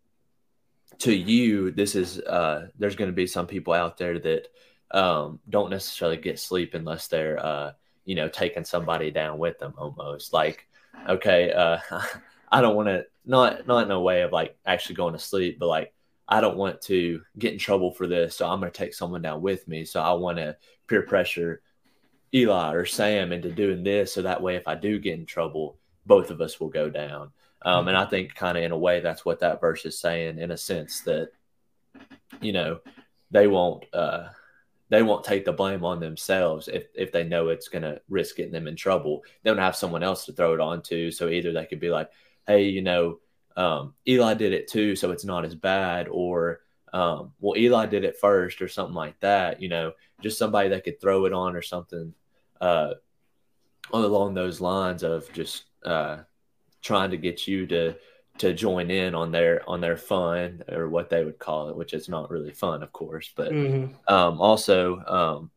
to 1.00 1.14
you, 1.14 1.72
this 1.72 1.96
is 1.96 2.20
uh, 2.20 2.68
there's 2.78 2.96
going 2.96 3.10
to 3.10 3.16
be 3.16 3.28
some 3.28 3.48
people 3.48 3.74
out 3.74 3.98
there 3.98 4.20
that 4.20 4.48
um, 4.92 5.40
don't 5.50 5.70
necessarily 5.70 6.18
get 6.18 6.40
sleep 6.40 6.74
unless 6.74 7.08
they're 7.08 7.44
uh, 7.44 7.72
you 8.06 8.16
know 8.16 8.30
taking 8.30 8.64
somebody 8.64 9.12
down 9.12 9.38
with 9.38 9.60
them 9.60 9.74
almost 9.78 10.34
like 10.34 10.68
okay 11.10 11.52
uh, 11.52 11.80
I 12.52 12.62
don't 12.62 12.76
want 12.76 12.88
to 12.88 13.06
not 13.26 13.68
not 13.68 13.84
in 13.84 13.92
a 13.92 14.00
way 14.00 14.22
of 14.22 14.32
like 14.32 14.58
actually 14.66 14.96
going 14.96 15.14
to 15.14 15.20
sleep, 15.20 15.60
but 15.60 15.68
like 15.68 15.94
I 16.28 16.42
don't 16.42 16.58
want 16.58 16.82
to 16.84 17.22
get 17.38 17.54
in 17.54 17.60
trouble 17.60 17.92
for 17.92 18.08
this, 18.08 18.36
so 18.36 18.48
I'm 18.48 18.60
going 18.60 18.72
to 18.72 18.78
take 18.78 18.94
someone 18.94 19.22
down 19.22 19.42
with 19.42 19.68
me. 19.68 19.86
So 19.86 20.02
I 20.02 20.14
want 20.14 20.38
to 20.38 20.58
peer 20.88 21.04
pressure 21.04 21.62
Eli 22.34 22.74
or 22.74 22.86
Sam 22.86 23.32
into 23.32 23.52
doing 23.52 23.84
this, 23.84 24.14
so 24.14 24.22
that 24.24 24.42
way 24.42 24.56
if 24.56 24.68
I 24.68 24.76
do 24.76 25.00
get 25.00 25.20
in 25.20 25.26
trouble, 25.26 25.78
both 26.08 26.32
of 26.32 26.42
us 26.42 26.60
will 26.60 26.70
go 26.70 26.90
down. 26.90 27.32
Um, 27.64 27.88
and 27.88 27.98
I 27.98 28.06
think 28.06 28.34
kind 28.34 28.58
of 28.58 28.64
in 28.64 28.72
a 28.72 28.78
way 28.78 29.00
that's 29.00 29.26
what 29.26 29.40
that 29.42 29.60
verse 29.60 29.86
is 29.86 30.00
saying, 30.00 30.40
in 30.40 30.52
a 30.52 30.58
sense 30.58 31.02
that 31.02 31.32
you 32.42 32.54
know 32.54 32.80
they 33.32 33.48
won't 33.48 33.84
uh, 33.94 34.30
they 34.90 35.04
won't 35.04 35.26
take 35.26 35.44
the 35.44 35.52
blame 35.52 35.84
on 35.84 36.00
themselves 36.00 36.68
if 36.68 36.88
if 36.96 37.12
they 37.12 37.24
know 37.24 37.50
it's 37.50 37.68
going 37.68 37.82
to 37.82 38.02
risk 38.10 38.38
getting 38.38 38.54
them 38.54 38.68
in 38.68 38.76
trouble. 38.76 39.24
They 39.44 39.50
don't 39.50 39.58
have 39.58 39.76
someone 39.76 40.04
else 40.04 40.26
to 40.26 40.34
throw 40.34 40.54
it 40.54 40.62
on 40.62 40.82
to, 40.84 41.12
so 41.12 41.30
either 41.30 41.52
they 41.52 41.66
could 41.66 41.80
be 41.80 41.90
like, 41.90 42.10
hey, 42.46 42.64
you 42.64 42.82
know, 42.82 43.20
um, 43.56 43.94
Eli 44.08 44.36
did 44.36 44.54
it 44.54 44.68
too, 44.68 44.96
so 44.96 45.12
it's 45.12 45.26
not 45.26 45.44
as 45.44 45.56
bad, 45.56 46.08
or 46.10 46.62
um, 46.94 47.34
well, 47.40 47.58
Eli 47.58 47.88
did 47.88 48.04
it 48.06 48.18
first, 48.18 48.62
or 48.62 48.68
something 48.68 48.96
like 48.96 49.20
that. 49.22 49.62
You 49.62 49.70
know, 49.70 49.94
just 50.22 50.38
somebody 50.38 50.70
that 50.70 50.84
could 50.84 51.02
throw 51.02 51.26
it 51.26 51.34
on 51.34 51.56
or 51.56 51.64
something 51.64 52.14
uh, 52.62 52.94
along 53.92 54.34
those 54.34 54.62
lines 54.62 55.04
of 55.04 55.32
just 55.34 55.66
uh, 55.88 56.24
trying 56.82 57.12
to 57.12 57.17
get 57.17 57.48
you 57.48 57.65
to 57.67 57.96
to 58.38 58.53
join 58.53 58.91
in 58.91 59.15
on 59.15 59.32
their 59.32 59.67
on 59.67 59.82
their 59.82 59.98
fun 59.98 60.62
or 60.70 60.89
what 60.89 61.10
they 61.10 61.24
would 61.24 61.39
call 61.39 61.70
it, 61.70 61.75
which 61.75 61.94
is 61.94 62.08
not 62.08 62.29
really 62.29 62.51
fun, 62.51 62.84
of 62.84 62.91
course, 62.91 63.32
but 63.36 63.51
mm-hmm. 63.51 64.13
um, 64.13 64.39
also 64.39 65.00
um, 65.06 65.51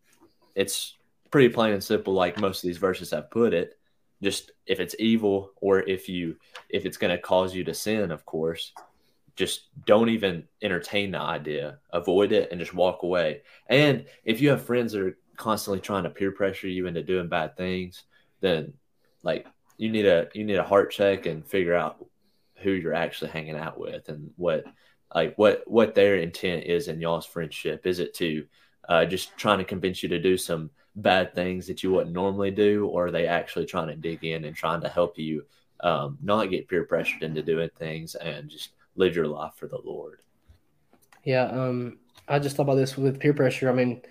it's 0.55 0.97
pretty 1.31 1.49
plain 1.49 1.75
and 1.75 1.85
simple, 1.85 2.15
like 2.15 2.39
most 2.39 2.63
of 2.63 2.69
these 2.69 2.79
verses 2.79 3.11
have 3.11 3.31
put 3.31 3.53
it. 3.53 3.77
Just 4.23 4.53
if 4.67 4.81
it's 4.81 4.95
evil 4.99 5.53
or 5.61 5.81
if 5.81 6.09
you 6.09 6.37
if 6.69 6.85
it's 6.85 6.97
going 6.97 7.15
to 7.15 7.23
cause 7.23 7.55
you 7.55 7.65
to 7.65 7.75
sin, 7.75 8.11
of 8.11 8.25
course, 8.27 8.73
just 9.37 9.69
don't 9.87 10.11
even 10.11 10.47
entertain 10.63 11.11
the 11.11 11.21
idea. 11.21 11.79
Avoid 11.91 12.33
it 12.33 12.51
and 12.51 12.61
just 12.61 12.75
walk 12.75 13.03
away. 13.03 13.43
And 13.69 14.05
if 14.25 14.41
you 14.41 14.51
have 14.51 14.65
friends 14.65 14.93
that 14.93 15.03
are 15.03 15.19
constantly 15.37 15.81
trying 15.81 16.05
to 16.05 16.11
peer 16.11 16.33
pressure 16.33 16.69
you 16.69 16.87
into 16.87 17.03
doing 17.03 17.29
bad 17.29 17.57
things, 17.57 18.05
then 18.41 18.75
like 19.23 19.47
you 19.81 19.89
need 19.89 20.05
a 20.05 20.29
you 20.35 20.45
need 20.45 20.59
a 20.59 20.63
heart 20.63 20.91
check 20.93 21.25
and 21.25 21.47
figure 21.47 21.75
out 21.75 22.05
who 22.57 22.71
you're 22.71 22.93
actually 22.93 23.31
hanging 23.31 23.57
out 23.57 23.81
with 23.81 24.11
and 24.11 24.31
what 24.37 24.65
like 25.15 25.35
what 25.37 25.63
what 25.67 25.95
their 25.95 26.17
intent 26.17 26.65
is 26.65 26.89
in 26.89 27.01
y'all's 27.01 27.25
friendship. 27.25 27.87
Is 27.87 27.99
it 27.99 28.13
to 28.17 28.45
uh, 28.87 29.07
just 29.07 29.35
trying 29.39 29.57
to 29.57 29.65
convince 29.65 30.03
you 30.03 30.11
to 30.11 30.21
do 30.21 30.37
some 30.37 30.69
bad 30.97 31.35
things 31.35 31.67
that 31.67 31.83
you 31.83 31.93
wouldn't 31.93 32.13
normally 32.13 32.51
do, 32.51 32.89
or 32.89 33.07
are 33.07 33.11
they 33.11 33.27
actually 33.27 33.65
trying 33.65 33.89
to 33.89 33.97
dig 33.97 34.23
in 34.23 34.45
and 34.45 34.55
trying 34.55 34.83
to 34.83 34.89
help 34.91 35.19
you 35.19 35.47
um, 35.81 36.19
not 36.21 36.51
get 36.51 36.69
peer 36.69 36.85
pressured 36.85 37.23
into 37.23 37.43
doing 37.43 37.71
things 37.79 38.15
and 38.17 38.51
just 38.51 38.73
live 38.97 39.17
your 39.17 39.29
life 39.29 39.55
for 39.57 39.67
the 39.67 39.81
Lord? 39.83 40.21
Yeah, 41.25 41.45
um, 41.45 41.97
I 42.29 42.39
just 42.39 42.55
thought 42.55 42.65
about 42.65 42.75
this 42.75 42.99
with 42.99 43.19
peer 43.19 43.33
pressure. 43.33 43.71
I 43.71 43.73
mean, 43.73 44.03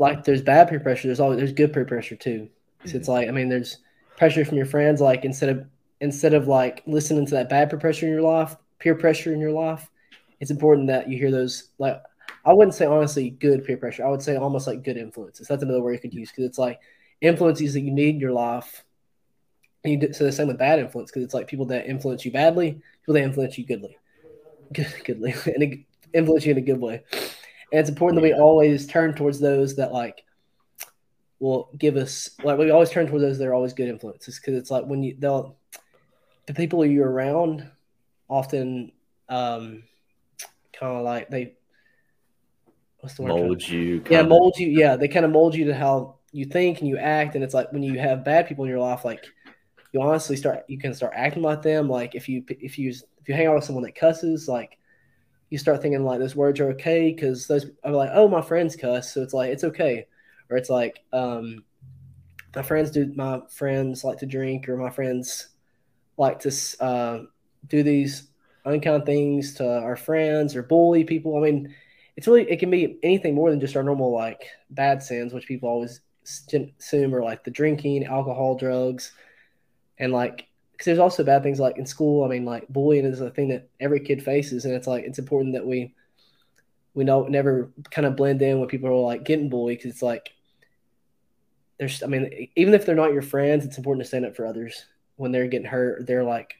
like 0.00 0.24
there's 0.24 0.42
bad 0.42 0.68
peer 0.68 0.80
pressure, 0.80 1.06
there's 1.06 1.20
always 1.20 1.38
there's 1.38 1.52
good 1.52 1.72
peer 1.72 1.84
pressure 1.84 2.16
too. 2.16 2.48
So 2.82 2.88
mm-hmm. 2.88 2.98
it's 2.98 3.08
like 3.08 3.28
I 3.28 3.30
mean, 3.30 3.48
there's 3.48 3.78
pressure 4.18 4.44
from 4.44 4.56
your 4.56 4.66
friends. 4.66 5.00
Like 5.00 5.24
instead 5.24 5.48
of 5.48 5.66
instead 6.00 6.34
of 6.34 6.46
like 6.48 6.82
listening 6.86 7.24
to 7.26 7.34
that 7.36 7.48
bad 7.48 7.70
peer 7.70 7.78
pressure 7.78 8.06
in 8.06 8.12
your 8.12 8.22
life, 8.22 8.56
peer 8.78 8.94
pressure 8.94 9.32
in 9.32 9.40
your 9.40 9.52
life, 9.52 9.88
it's 10.40 10.50
important 10.50 10.88
that 10.88 11.08
you 11.08 11.16
hear 11.16 11.30
those 11.30 11.70
like 11.78 12.02
I 12.44 12.52
wouldn't 12.52 12.74
say 12.74 12.84
honestly 12.84 13.30
good 13.30 13.64
peer 13.64 13.76
pressure. 13.76 14.04
I 14.04 14.10
would 14.10 14.22
say 14.22 14.36
almost 14.36 14.66
like 14.66 14.82
good 14.82 14.96
influences. 14.96 15.48
That's 15.48 15.62
another 15.62 15.82
word 15.82 15.94
you 15.94 16.00
could 16.00 16.14
use 16.14 16.30
because 16.30 16.44
it's 16.44 16.58
like 16.58 16.80
influences 17.20 17.74
that 17.74 17.80
you 17.80 17.92
need 17.92 18.16
in 18.16 18.20
your 18.20 18.32
life. 18.32 18.84
And 19.84 19.92
you 19.92 20.00
do, 20.00 20.12
so 20.12 20.24
the 20.24 20.32
same 20.32 20.48
with 20.48 20.58
bad 20.58 20.80
influence 20.80 21.10
because 21.10 21.22
it's 21.22 21.34
like 21.34 21.46
people 21.46 21.66
that 21.66 21.86
influence 21.86 22.24
you 22.24 22.32
badly, 22.32 22.80
people 23.00 23.14
that 23.14 23.22
influence 23.22 23.56
you 23.56 23.64
goodly, 23.64 23.96
good, 24.72 24.92
goodly, 25.04 25.34
and 25.46 25.84
influence 26.12 26.44
you 26.44 26.52
in 26.52 26.58
a 26.58 26.62
good 26.62 26.80
way. 26.80 27.02
And 27.70 27.80
it's 27.80 27.88
important 27.88 28.16
that 28.16 28.28
we 28.28 28.34
always 28.34 28.86
turn 28.86 29.14
towards 29.14 29.38
those 29.38 29.76
that 29.76 29.92
like 29.92 30.24
will 31.40 31.70
give 31.78 31.96
us 31.96 32.30
like 32.42 32.58
we 32.58 32.70
always 32.70 32.90
turn 32.90 33.06
towards 33.06 33.22
those 33.22 33.38
that 33.38 33.46
are 33.46 33.54
always 33.54 33.72
good 33.72 33.88
influences 33.88 34.38
because 34.38 34.54
it's 34.54 34.70
like 34.70 34.84
when 34.86 35.02
you 35.02 35.16
they'll 35.18 35.56
the 36.46 36.54
people 36.54 36.84
you're 36.84 37.10
around 37.10 37.68
often 38.28 38.90
um 39.28 39.82
kind 40.72 40.96
of 40.96 41.04
like 41.04 41.28
they 41.28 41.54
what's 43.00 43.14
the 43.14 43.22
word 43.22 43.28
mold 43.28 43.68
you 43.68 44.02
yeah 44.10 44.22
mold 44.22 44.58
you 44.58 44.68
yeah 44.68 44.96
they 44.96 45.08
kind 45.08 45.24
of 45.24 45.30
mold 45.30 45.54
you 45.54 45.66
to 45.66 45.74
how 45.74 46.16
you 46.32 46.44
think 46.44 46.80
and 46.80 46.88
you 46.88 46.98
act 46.98 47.34
and 47.34 47.44
it's 47.44 47.54
like 47.54 47.72
when 47.72 47.82
you 47.82 47.98
have 47.98 48.24
bad 48.24 48.46
people 48.46 48.64
in 48.64 48.70
your 48.70 48.80
life 48.80 49.04
like 49.04 49.24
you 49.92 50.02
honestly 50.02 50.36
start 50.36 50.64
you 50.68 50.78
can 50.78 50.92
start 50.92 51.12
acting 51.14 51.42
like 51.42 51.62
them 51.62 51.88
like 51.88 52.14
if 52.14 52.28
you 52.28 52.44
if 52.48 52.78
you 52.78 52.90
if 52.90 53.28
you 53.28 53.34
hang 53.34 53.46
out 53.46 53.54
with 53.54 53.64
someone 53.64 53.84
that 53.84 53.94
cusses 53.94 54.48
like 54.48 54.78
you 55.50 55.56
start 55.56 55.80
thinking 55.80 56.04
like 56.04 56.18
those 56.18 56.36
words 56.36 56.60
are 56.60 56.70
okay 56.70 57.12
because 57.12 57.46
those 57.46 57.66
are 57.84 57.92
like 57.92 58.10
oh 58.12 58.28
my 58.28 58.42
friends 58.42 58.76
cuss 58.76 59.14
so 59.14 59.22
it's 59.22 59.32
like 59.32 59.50
it's 59.50 59.64
okay 59.64 60.06
or 60.50 60.56
it's 60.56 60.70
like 60.70 61.00
um 61.12 61.64
my 62.54 62.62
friends 62.62 62.90
do 62.90 63.12
my 63.14 63.40
friends 63.50 64.04
like 64.04 64.18
to 64.18 64.26
drink 64.26 64.68
or 64.68 64.76
my 64.76 64.90
friends 64.90 65.48
like 66.16 66.40
to 66.40 66.52
uh, 66.80 67.20
do 67.68 67.82
these 67.82 68.28
unkind 68.64 69.06
things 69.06 69.54
to 69.54 69.66
our 69.66 69.96
friends 69.96 70.56
or 70.56 70.62
bully 70.62 71.04
people 71.04 71.36
i 71.36 71.40
mean 71.40 71.74
it's 72.16 72.26
really 72.26 72.50
it 72.50 72.58
can 72.58 72.70
be 72.70 72.98
anything 73.02 73.34
more 73.34 73.50
than 73.50 73.60
just 73.60 73.76
our 73.76 73.82
normal 73.82 74.12
like 74.12 74.46
bad 74.70 75.02
sins 75.02 75.32
which 75.32 75.46
people 75.46 75.68
always 75.68 76.00
assume 76.24 77.14
are 77.14 77.22
like 77.22 77.44
the 77.44 77.50
drinking 77.50 78.04
alcohol 78.04 78.56
drugs 78.56 79.12
and 79.98 80.12
like 80.12 80.48
because 80.78 80.86
there's 80.86 80.98
also 81.00 81.24
bad 81.24 81.42
things 81.42 81.58
like 81.58 81.76
in 81.76 81.84
school. 81.84 82.24
I 82.24 82.28
mean, 82.28 82.44
like 82.44 82.68
bullying 82.68 83.04
is 83.04 83.20
a 83.20 83.30
thing 83.30 83.48
that 83.48 83.68
every 83.80 83.98
kid 83.98 84.22
faces, 84.22 84.64
and 84.64 84.74
it's 84.74 84.86
like 84.86 85.04
it's 85.04 85.18
important 85.18 85.54
that 85.54 85.66
we 85.66 85.92
we 86.94 87.02
know 87.02 87.24
never 87.24 87.72
kind 87.90 88.06
of 88.06 88.16
blend 88.16 88.40
in 88.42 88.60
when 88.60 88.68
people 88.68 88.88
are 88.88 88.94
like 88.94 89.24
getting 89.24 89.48
bullied 89.48 89.78
because 89.78 89.90
it's 89.90 90.02
like 90.02 90.30
there's 91.78 92.02
I 92.02 92.06
mean, 92.06 92.48
even 92.56 92.74
if 92.74 92.84
they're 92.84 92.94
not 92.94 93.12
your 93.12 93.22
friends, 93.22 93.64
it's 93.64 93.78
important 93.78 94.04
to 94.04 94.08
stand 94.08 94.26
up 94.26 94.36
for 94.36 94.46
others 94.46 94.86
when 95.16 95.32
they're 95.32 95.46
getting 95.46 95.68
hurt. 95.68 96.06
They're 96.06 96.24
like 96.24 96.54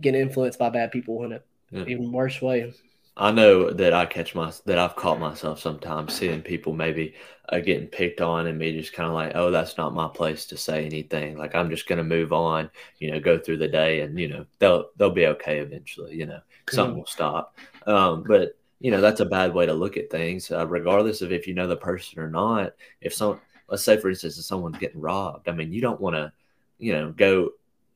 getting 0.00 0.20
influenced 0.20 0.58
by 0.58 0.70
bad 0.70 0.92
people 0.92 1.24
in 1.24 1.32
an 1.32 1.40
yeah. 1.70 1.84
even 1.86 2.12
worse 2.12 2.40
way. 2.40 2.72
I 3.18 3.32
know 3.32 3.72
that 3.72 3.92
I 3.92 4.06
catch 4.06 4.36
my 4.36 4.52
that 4.66 4.78
I've 4.78 4.94
caught 4.94 5.18
myself 5.18 5.58
sometimes 5.58 6.14
seeing 6.14 6.40
people 6.40 6.72
maybe 6.72 7.14
uh, 7.48 7.58
getting 7.58 7.88
picked 7.88 8.20
on 8.20 8.46
and 8.46 8.56
me 8.56 8.78
just 8.78 8.92
kind 8.92 9.08
of 9.08 9.14
like, 9.14 9.32
oh, 9.34 9.50
that's 9.50 9.76
not 9.76 9.92
my 9.92 10.06
place 10.06 10.46
to 10.46 10.56
say 10.56 10.86
anything. 10.86 11.36
Like 11.36 11.56
I'm 11.56 11.68
just 11.68 11.88
gonna 11.88 12.04
move 12.04 12.32
on, 12.32 12.70
you 12.98 13.10
know, 13.10 13.18
go 13.18 13.36
through 13.36 13.58
the 13.58 13.66
day, 13.66 14.02
and 14.02 14.18
you 14.18 14.28
know 14.28 14.46
they'll 14.60 14.90
they'll 14.96 15.10
be 15.10 15.26
okay 15.26 15.58
eventually. 15.58 16.14
You 16.14 16.26
know, 16.26 16.40
something 16.70 16.96
will 16.96 17.06
stop. 17.06 17.56
Um, 17.88 18.22
but 18.22 18.56
you 18.78 18.92
know 18.92 19.00
that's 19.00 19.20
a 19.20 19.26
bad 19.26 19.52
way 19.52 19.66
to 19.66 19.74
look 19.74 19.96
at 19.96 20.10
things, 20.10 20.52
uh, 20.52 20.66
regardless 20.68 21.20
of 21.20 21.32
if 21.32 21.48
you 21.48 21.54
know 21.54 21.66
the 21.66 21.76
person 21.76 22.20
or 22.20 22.30
not. 22.30 22.74
If 23.00 23.14
some, 23.14 23.40
let's 23.68 23.82
say 23.82 23.96
for 23.96 24.10
instance, 24.10 24.38
if 24.38 24.44
someone's 24.44 24.78
getting 24.78 25.00
robbed, 25.00 25.48
I 25.48 25.52
mean, 25.52 25.72
you 25.72 25.80
don't 25.80 26.00
want 26.00 26.16
to, 26.16 26.32
you 26.78 26.92
know, 26.92 27.12
go 27.12 27.50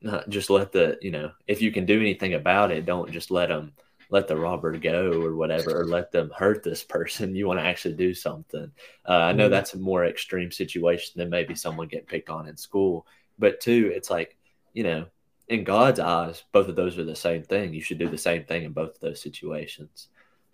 uh, 0.08 0.22
just 0.28 0.50
let 0.50 0.72
the 0.72 0.98
you 1.00 1.10
know 1.10 1.32
if 1.46 1.62
you 1.62 1.70
can 1.70 1.86
do 1.86 2.00
anything 2.00 2.34
about 2.34 2.70
it, 2.70 2.86
don't 2.86 3.10
just 3.10 3.30
let 3.30 3.48
them 3.48 3.72
let 4.12 4.28
the 4.28 4.36
robber 4.36 4.76
go 4.76 5.10
or 5.22 5.34
whatever, 5.34 5.80
or 5.80 5.86
let 5.86 6.12
them 6.12 6.30
hurt 6.36 6.62
this 6.62 6.84
person. 6.84 7.34
You 7.34 7.46
want 7.46 7.60
to 7.60 7.64
actually 7.64 7.94
do 7.94 8.12
something. 8.12 8.70
Uh, 9.08 9.12
I 9.12 9.32
know 9.32 9.44
mm-hmm. 9.44 9.52
that's 9.52 9.72
a 9.72 9.78
more 9.78 10.04
extreme 10.04 10.52
situation 10.52 11.14
than 11.16 11.30
maybe 11.30 11.54
someone 11.54 11.88
getting 11.88 12.06
picked 12.06 12.28
on 12.28 12.46
in 12.46 12.58
school. 12.58 13.06
But 13.38 13.60
two, 13.60 13.90
it's 13.94 14.10
like, 14.10 14.36
you 14.74 14.82
know, 14.84 15.06
in 15.48 15.64
God's 15.64 15.98
eyes, 15.98 16.44
both 16.52 16.68
of 16.68 16.76
those 16.76 16.98
are 16.98 17.04
the 17.04 17.16
same 17.16 17.42
thing. 17.42 17.72
You 17.72 17.80
should 17.80 17.98
do 17.98 18.08
the 18.08 18.18
same 18.18 18.44
thing 18.44 18.64
in 18.64 18.72
both 18.72 18.96
of 18.96 19.00
those 19.00 19.22
situations. 19.22 20.08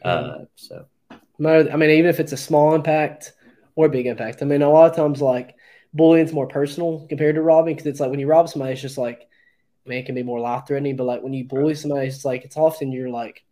Uh, 0.05 0.45
so, 0.55 0.87
I 1.11 1.77
mean, 1.77 1.91
even 1.91 2.07
if 2.07 2.21
it's 2.21 2.33
a 2.33 2.37
small 2.37 2.77
impact 2.77 3.33
or 3.79 3.89
big 3.89 4.07
impact, 4.07 4.43
I 4.43 4.45
mean, 4.45 4.61
a 4.63 4.69
lot 4.69 4.91
of 4.91 4.97
times, 4.97 5.23
like 5.23 5.55
bullying's 5.95 6.33
more 6.33 6.49
personal 6.49 7.07
compared 7.09 7.37
to 7.37 7.43
robbing 7.43 7.77
because 7.77 7.87
it's 7.87 8.01
like 8.01 8.11
when 8.11 8.19
you 8.19 8.27
rob 8.27 8.49
somebody, 8.49 8.73
it's 8.73 8.83
just 8.83 8.99
like, 8.99 9.21
I 9.87 9.89
mean, 9.89 9.99
it 10.01 10.07
can 10.07 10.17
be 10.17 10.25
more 10.25 10.41
life 10.41 10.67
threatening, 10.67 10.97
but 10.97 11.05
like 11.05 11.23
when 11.23 11.33
you 11.33 11.45
bully 11.45 11.77
somebody, 11.77 12.09
it's 12.09 12.25
like 12.25 12.45
it's 12.45 12.57
often 12.57 12.91
you're 12.91 13.09
like 13.09 13.45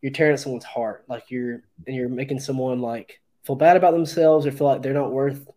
you're 0.00 0.12
tearing 0.12 0.34
at 0.34 0.38
someone's 0.38 0.64
heart. 0.64 1.04
Like 1.08 1.32
you're 1.32 1.64
and 1.84 1.96
you're 1.96 2.08
making 2.08 2.38
someone 2.38 2.78
like 2.78 3.20
feel 3.42 3.56
bad 3.56 3.76
about 3.76 3.90
themselves 3.90 4.46
or 4.46 4.52
feel 4.52 4.68
like 4.68 4.82
they're 4.82 4.94
not 4.94 5.10
worth 5.10 5.48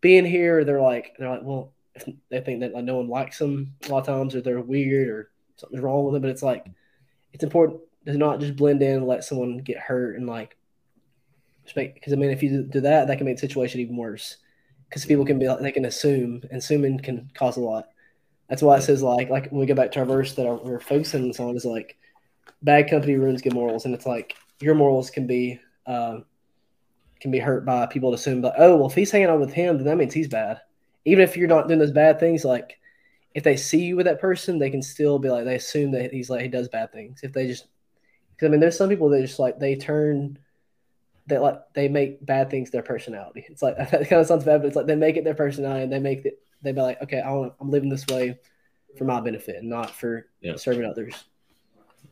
being 0.00 0.24
here. 0.24 0.60
Or 0.60 0.64
they're 0.64 0.80
like 0.80 1.14
they're 1.18 1.28
like, 1.28 1.42
well, 1.42 1.74
if 1.94 2.06
they 2.30 2.40
think 2.40 2.60
that 2.60 2.72
like 2.72 2.84
no 2.84 2.96
one 2.96 3.08
likes 3.08 3.38
them 3.38 3.74
a 3.86 3.92
lot 3.92 3.98
of 3.98 4.06
times, 4.06 4.34
or 4.34 4.40
they're 4.40 4.62
weird 4.62 5.08
or 5.08 5.30
something's 5.56 5.82
wrong 5.82 6.06
with 6.06 6.14
them. 6.14 6.22
But 6.22 6.30
it's 6.30 6.42
like 6.42 6.64
it's 7.34 7.44
important 7.44 7.80
to 8.06 8.16
not 8.16 8.40
just 8.40 8.56
blend 8.56 8.80
in 8.80 8.96
and 8.96 9.06
let 9.06 9.24
someone 9.24 9.58
get 9.58 9.76
hurt 9.76 10.16
and 10.16 10.26
like 10.26 10.56
because 11.64 12.12
I 12.12 12.16
mean 12.16 12.30
if 12.30 12.42
you 12.42 12.62
do 12.62 12.80
that, 12.80 13.06
that 13.06 13.16
can 13.16 13.26
make 13.26 13.36
the 13.36 13.40
situation 13.40 13.80
even 13.80 13.96
worse. 13.96 14.36
Because 14.88 15.06
people 15.06 15.24
can 15.24 15.38
be 15.38 15.48
like 15.48 15.60
they 15.60 15.72
can 15.72 15.86
assume, 15.86 16.42
and 16.50 16.58
assuming 16.58 16.98
can 16.98 17.30
cause 17.34 17.56
a 17.56 17.60
lot. 17.60 17.88
That's 18.48 18.62
why 18.62 18.76
it 18.76 18.82
says 18.82 19.02
like 19.02 19.30
like 19.30 19.50
when 19.50 19.60
we 19.60 19.66
go 19.66 19.74
back 19.74 19.92
to 19.92 20.00
our 20.00 20.04
verse 20.04 20.34
that 20.34 20.64
we're 20.64 20.80
focusing 20.80 21.34
on 21.38 21.56
is 21.56 21.64
like 21.64 21.96
bad 22.62 22.90
company 22.90 23.14
ruins 23.14 23.42
good 23.42 23.54
morals, 23.54 23.84
and 23.84 23.94
it's 23.94 24.06
like 24.06 24.36
your 24.60 24.74
morals 24.74 25.10
can 25.10 25.26
be 25.26 25.60
um, 25.86 26.24
can 27.20 27.30
be 27.30 27.38
hurt 27.38 27.64
by 27.64 27.86
people 27.86 28.10
to 28.10 28.16
assume 28.16 28.42
that 28.42 28.54
oh 28.58 28.76
well 28.76 28.88
if 28.88 28.94
he's 28.94 29.10
hanging 29.10 29.28
out 29.28 29.40
with 29.40 29.52
him 29.52 29.76
then 29.76 29.86
that 29.86 29.96
means 29.96 30.12
he's 30.12 30.28
bad. 30.28 30.60
Even 31.04 31.24
if 31.24 31.36
you're 31.36 31.48
not 31.48 31.66
doing 31.66 31.80
those 31.80 31.90
bad 31.90 32.20
things, 32.20 32.44
like 32.44 32.78
if 33.34 33.42
they 33.44 33.56
see 33.56 33.82
you 33.82 33.96
with 33.96 34.06
that 34.06 34.20
person, 34.20 34.58
they 34.58 34.70
can 34.70 34.82
still 34.82 35.18
be 35.18 35.30
like 35.30 35.44
they 35.44 35.56
assume 35.56 35.92
that 35.92 36.12
he's 36.12 36.28
like 36.28 36.42
he 36.42 36.48
does 36.48 36.68
bad 36.68 36.92
things. 36.92 37.20
If 37.22 37.32
they 37.32 37.46
just 37.46 37.66
because 38.32 38.46
I 38.46 38.50
mean 38.50 38.60
there's 38.60 38.76
some 38.76 38.88
people 38.88 39.08
that 39.10 39.22
just 39.22 39.38
like 39.38 39.58
they 39.58 39.76
turn 39.76 40.38
they 41.26 41.38
like 41.38 41.60
they 41.74 41.88
make 41.88 42.24
bad 42.24 42.50
things 42.50 42.70
their 42.70 42.82
personality. 42.82 43.44
It's 43.48 43.62
like 43.62 43.76
that 43.78 44.08
kind 44.08 44.20
of 44.20 44.26
sounds 44.26 44.44
bad, 44.44 44.62
but 44.62 44.68
it's 44.68 44.76
like 44.76 44.86
they 44.86 44.96
make 44.96 45.16
it 45.16 45.24
their 45.24 45.34
personality 45.34 45.84
and 45.84 45.92
they 45.92 46.00
make 46.00 46.24
it 46.24 46.38
they 46.62 46.72
be 46.72 46.80
like, 46.80 47.02
okay, 47.02 47.20
I 47.20 47.32
want 47.32 47.54
I'm 47.60 47.70
living 47.70 47.88
this 47.90 48.06
way 48.06 48.38
for 48.96 49.04
my 49.04 49.20
benefit 49.20 49.56
and 49.56 49.68
not 49.70 49.90
for 49.90 50.26
Yeah. 50.40 50.56
serving 50.56 50.84
others. 50.84 51.24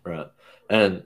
Right. 0.05 0.27
And 0.69 1.05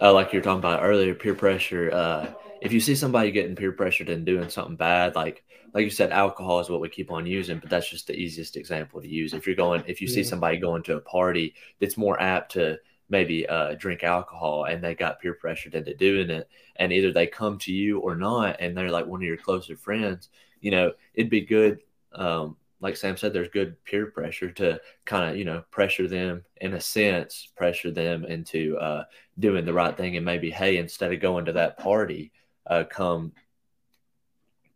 uh, 0.00 0.12
like 0.12 0.32
you 0.32 0.38
were 0.38 0.44
talking 0.44 0.58
about 0.58 0.82
earlier, 0.82 1.14
peer 1.14 1.34
pressure. 1.34 1.90
Uh, 1.92 2.30
if 2.60 2.72
you 2.72 2.80
see 2.80 2.94
somebody 2.94 3.30
getting 3.30 3.56
peer 3.56 3.72
pressured 3.72 4.08
and 4.10 4.26
doing 4.26 4.48
something 4.48 4.76
bad, 4.76 5.14
like 5.14 5.44
like 5.74 5.84
you 5.84 5.90
said, 5.90 6.12
alcohol 6.12 6.60
is 6.60 6.70
what 6.70 6.80
we 6.80 6.88
keep 6.88 7.10
on 7.10 7.26
using, 7.26 7.58
but 7.58 7.68
that's 7.70 7.90
just 7.90 8.06
the 8.06 8.14
easiest 8.16 8.56
example 8.56 9.00
to 9.02 9.08
use. 9.08 9.34
If 9.34 9.46
you're 9.46 9.56
going, 9.56 9.82
if 9.86 10.00
you 10.00 10.08
see 10.08 10.24
somebody 10.24 10.56
going 10.58 10.82
to 10.84 10.96
a 10.96 11.00
party 11.00 11.54
that's 11.80 11.96
more 11.98 12.20
apt 12.20 12.52
to 12.52 12.78
maybe 13.08 13.46
uh, 13.48 13.74
drink 13.74 14.02
alcohol 14.02 14.64
and 14.64 14.82
they 14.82 14.94
got 14.94 15.20
peer 15.20 15.34
pressured 15.34 15.74
into 15.74 15.94
doing 15.94 16.30
it, 16.30 16.48
and 16.76 16.92
either 16.92 17.12
they 17.12 17.26
come 17.26 17.58
to 17.58 17.72
you 17.72 17.98
or 17.98 18.14
not, 18.14 18.56
and 18.60 18.76
they're 18.76 18.90
like 18.90 19.06
one 19.06 19.20
of 19.20 19.26
your 19.26 19.36
closer 19.36 19.76
friends, 19.76 20.28
you 20.60 20.70
know, 20.70 20.92
it'd 21.14 21.30
be 21.30 21.40
good. 21.40 21.80
Um, 22.12 22.56
like 22.80 22.96
Sam 22.96 23.16
said, 23.16 23.32
there's 23.32 23.48
good 23.48 23.82
peer 23.84 24.06
pressure 24.06 24.50
to 24.52 24.80
kind 25.04 25.30
of, 25.30 25.36
you 25.36 25.44
know, 25.44 25.64
pressure 25.70 26.06
them 26.06 26.44
in 26.60 26.74
a 26.74 26.80
sense, 26.80 27.48
pressure 27.56 27.90
them 27.90 28.24
into 28.24 28.76
uh, 28.78 29.04
doing 29.38 29.64
the 29.64 29.72
right 29.72 29.96
thing 29.96 30.16
and 30.16 30.24
maybe, 30.24 30.50
hey, 30.50 30.76
instead 30.76 31.12
of 31.12 31.20
going 31.20 31.46
to 31.46 31.52
that 31.52 31.78
party, 31.78 32.30
uh, 32.66 32.84
come 32.88 33.32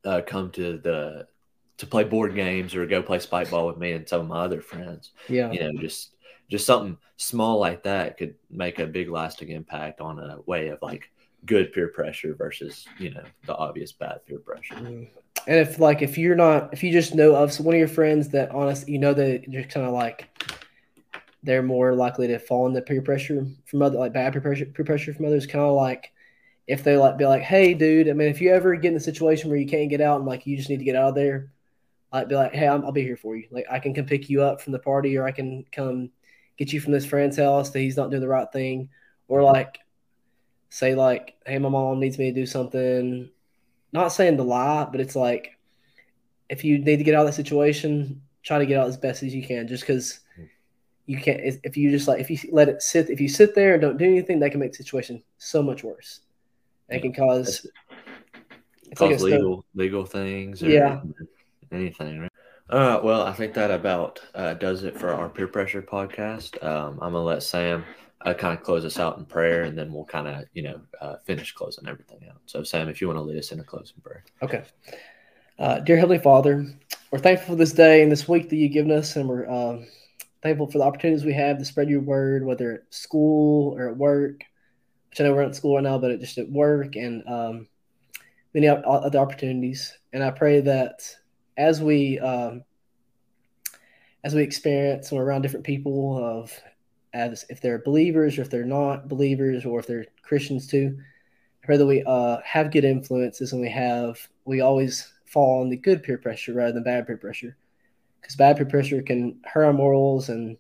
uh, 0.05 0.21
come 0.27 0.51
to 0.51 0.79
the 0.79 1.29
to 1.79 1.87
play 1.87 2.05
board 2.05 2.35
games 2.35 2.75
or 2.75 2.87
go 2.87 3.03
play 3.03 3.19
spike 3.19 3.51
ball 3.51 3.67
with 3.67 3.77
me 3.77 3.93
and 3.93 4.09
some 4.09 4.21
of 4.21 4.27
my 4.27 4.41
other 4.41 4.61
friends. 4.61 5.13
Yeah. 5.29 5.51
You 5.53 5.61
know, 5.61 5.73
just 5.81 6.12
just 6.53 6.67
something 6.67 6.99
small 7.17 7.59
like 7.59 7.83
that 7.83 8.19
could 8.19 8.35
make 8.51 8.79
a 8.79 8.87
big 8.87 9.09
lasting 9.09 9.49
impact 9.49 10.03
on 10.03 10.19
a 10.19 10.39
way 10.45 10.69
of 10.69 10.79
like 10.83 11.11
good 11.47 11.73
peer 11.73 11.89
pressure 11.89 12.35
versus 12.35 12.87
you 12.99 13.11
know 13.11 13.23
the 13.47 13.57
obvious 13.57 13.91
bad 13.91 14.25
peer 14.27 14.39
pressure. 14.39 14.75
Mhm. 14.75 15.09
And 15.47 15.59
if 15.59 15.81
like 15.81 16.03
if 16.03 16.19
you're 16.19 16.37
not 16.37 16.73
if 16.73 16.85
you 16.85 16.93
just 16.93 17.15
know 17.15 17.35
of 17.35 17.59
one 17.59 17.75
of 17.75 17.79
your 17.79 17.89
friends 17.89 18.29
that 18.29 18.51
honest 18.51 18.87
you 18.87 18.99
know 18.99 19.15
that 19.15 19.49
you're 19.49 19.65
kind 19.65 19.87
of 19.87 19.93
like 19.95 20.29
they're 21.43 21.63
more 21.63 21.95
likely 21.95 22.29
to 22.29 22.39
fall 22.39 22.67
into 22.67 22.83
peer 22.83 23.03
pressure 23.03 23.47
from 23.65 23.83
other 23.83 23.99
like 23.99 24.13
bad 24.13 24.33
peer 24.35 24.43
pressure 24.43 24.67
peer 24.67 24.85
pressure 24.85 25.15
from 25.15 25.25
others 25.25 25.47
kind 25.47 25.65
of 25.65 25.75
like 25.75 26.13
if 26.67 26.85
they 26.85 26.99
like 26.99 27.17
be 27.17 27.25
like 27.25 27.43
hey 27.43 27.73
dude 27.73 28.11
I 28.11 28.13
mean 28.13 28.29
if 28.29 28.43
you 28.43 28.53
ever 28.53 28.77
get 28.77 28.91
in 28.91 28.97
a 28.97 29.01
situation 29.01 29.49
where 29.49 29.59
you 29.59 29.67
can't 29.67 29.89
get 29.89 30.03
out 30.03 30.19
and 30.19 30.27
like 30.27 30.47
you 30.47 30.57
just 30.57 30.69
need 30.69 30.79
to 30.81 30.85
get 30.85 30.97
out 30.97 31.09
of 31.09 31.15
there 31.15 31.51
I'd 32.13 32.29
be 32.29 32.35
like 32.35 32.55
hey 32.55 32.69
I'm, 32.69 32.85
I'll 32.85 32.93
be 32.93 33.03
here 33.03 33.17
for 33.17 33.37
you 33.37 33.49
like 33.51 33.65
I 33.71 33.79
can 33.79 33.95
come 33.95 34.05
pick 34.05 34.29
you 34.29 34.43
up 34.43 34.61
from 34.61 34.75
the 34.75 34.79
party 34.79 35.17
or 35.17 35.25
I 35.25 35.33
can 35.33 35.65
come 35.73 36.11
get 36.59 36.73
you 36.73 36.81
from 36.81 36.93
this 36.93 37.07
friend's 37.07 37.37
house 37.37 37.71
that 37.71 37.81
he's 37.81 37.97
not 37.97 38.11
doing 38.11 38.23
the 38.23 38.29
right 38.29 38.51
thing 38.53 38.89
or 39.29 39.43
like 39.43 39.79
say 40.69 40.95
like 40.95 41.35
hey 41.47 41.59
my 41.59 41.69
mom 41.69 42.01
needs 42.01 42.19
me 42.19 42.31
to 42.31 42.41
do 42.41 42.47
something 42.47 43.29
not 43.93 44.09
saying 44.09 44.39
to 44.39 44.43
lie, 44.43 44.87
but 44.91 45.01
it's 45.03 45.15
like 45.15 45.59
if 46.49 46.65
you 46.65 46.79
need 46.79 46.97
to 46.97 47.05
get 47.05 47.15
out 47.15 47.21
of 47.21 47.27
that 47.27 47.35
situation, 47.35 48.23
try 48.43 48.59
to 48.59 48.65
get 48.65 48.79
out 48.81 48.89
as 48.89 48.97
best 48.97 49.23
as 49.23 49.35
you 49.35 49.47
can. 49.47 49.69
Just 49.69 49.83
because 49.83 50.21
you 51.05 51.19
can't, 51.21 51.41
if 51.63 51.77
you 51.77 51.91
just 51.91 52.09
like 52.09 52.19
if 52.21 52.31
you 52.31 52.39
let 52.53 52.71
it 52.71 52.81
sit, 52.81 53.11
if 53.11 53.21
you 53.21 53.29
sit 53.29 53.55
there 53.55 53.75
and 53.75 53.83
don't 53.83 53.99
do 53.99 54.07
anything, 54.07 54.39
that 54.41 54.51
can 54.51 54.61
make 54.61 54.73
the 54.73 54.79
situation 54.79 55.23
so 55.37 55.63
much 55.63 55.85
worse. 55.85 56.21
It 56.89 57.01
can 57.03 57.13
cause 57.13 57.67
like 58.99 58.99
Cause 58.99 59.21
snow- 59.21 59.27
legal 59.37 59.65
legal 59.75 60.05
things 60.07 60.63
or 60.63 60.71
Yeah. 60.71 61.01
anything, 61.71 62.21
right? 62.21 62.32
Right. 62.73 63.05
Well, 63.05 63.23
I 63.23 63.33
think 63.33 63.53
that 63.55 63.71
about 63.71 64.21
uh, 64.35 64.55
does 64.55 64.83
it 64.83 64.99
for 64.99 65.11
our 65.11 65.29
peer 65.29 65.47
pressure 65.47 65.83
podcast. 65.83 66.63
Um, 66.65 66.95
I'm 67.03 67.13
gonna 67.13 67.23
let 67.23 67.43
Sam 67.43 67.85
uh, 68.23 68.33
kind 68.33 68.57
of 68.57 68.65
close 68.65 68.87
us 68.87 68.99
out 68.99 69.19
in 69.19 69.27
prayer, 69.27 69.65
and 69.65 69.77
then 69.77 69.93
we'll 69.93 70.07
kind 70.07 70.27
of 70.27 70.45
you 70.55 70.63
know 70.63 70.81
uh, 71.01 71.17
finish 71.25 71.53
closing 71.53 71.87
everything 71.87 72.21
out. 72.31 72.41
So, 72.47 72.63
Sam, 72.63 72.89
if 72.89 73.01
you 73.01 73.09
want 73.09 73.19
to 73.19 73.23
lead 73.23 73.39
us 73.39 73.53
in 73.53 73.61
a 73.61 73.65
closing 73.65 74.01
prayer. 74.03 74.25
Okay. 74.41 74.63
Uh, 75.59 75.81
dear 75.81 75.97
Heavenly 75.97 76.19
Father, 76.19 76.67
we're 77.11 77.19
thankful 77.19 77.55
for 77.55 77.57
this 77.57 77.73
day 77.73 78.03
and 78.03 78.11
this 78.11 78.27
week 78.27 78.49
that 78.49 78.57
you've 78.57 78.73
given 78.73 78.91
us, 78.91 79.17
and 79.17 79.29
we're 79.29 79.49
um, 79.51 79.87
thankful 80.43 80.71
for 80.71 80.79
the 80.79 80.85
opportunities 80.85 81.27
we 81.27 81.35
have 81.35 81.59
to 81.59 81.65
spread 81.67 81.91
your 81.91 82.01
word, 82.01 82.45
whether 82.45 82.73
at 82.73 82.95
school 82.95 83.77
or 83.77 83.91
at 83.91 83.99
work, 83.99 84.45
which 85.11 85.21
I 85.21 85.25
know 85.25 85.35
we're 85.35 85.43
not 85.43 85.51
at 85.51 85.57
school 85.57 85.75
right 85.75 85.85
now, 85.85 85.99
but 85.99 86.19
just 86.21 86.39
at 86.39 86.51
work 86.51 86.97
and 86.97 87.23
um, 87.29 87.69
many 88.55 88.67
other 88.67 89.19
opportunities. 89.19 89.93
And 90.15 90.25
I 90.25 90.31
pray 90.31 90.63
that 90.63 91.03
as 91.57 91.81
we 91.81 92.19
um, 92.19 92.65
as 94.25 94.35
we 94.35 94.43
experience 94.43 95.11
we're 95.11 95.25
around 95.25 95.43
different 95.43 95.67
people 95.67 96.19
of 96.23 96.53
as 97.15 97.45
if 97.51 97.61
they're 97.61 97.79
believers 97.79 98.39
or 98.39 98.43
if 98.43 98.51
they're 98.51 98.65
not 98.65 99.09
believers 99.09 99.67
or 99.67 99.79
if 99.79 99.87
they're 99.87 100.07
Christians 100.23 100.67
too, 100.67 100.97
I 101.63 101.67
pray 101.67 101.77
that 101.77 101.87
we 101.87 102.03
uh, 102.05 102.39
have 102.45 102.71
good 102.71 102.85
influences 102.85 103.53
and 103.53 103.61
we 103.61 103.71
have 103.71 104.19
we 104.45 104.61
always 104.61 105.13
fall 105.27 105.63
on 105.63 105.71
the 105.71 105.77
good 105.77 106.03
peer 106.03 106.19
pressure 106.19 106.55
rather 106.55 106.73
than 106.73 106.83
bad 106.83 107.07
peer 107.07 107.17
pressure. 107.17 107.57
Because 108.21 108.37
bad 108.37 108.57
peer 108.57 108.67
pressure 108.67 109.03
can 109.03 109.41
hurt 109.45 109.65
our 109.65 109.73
morals 109.73 110.29
and 110.29 110.57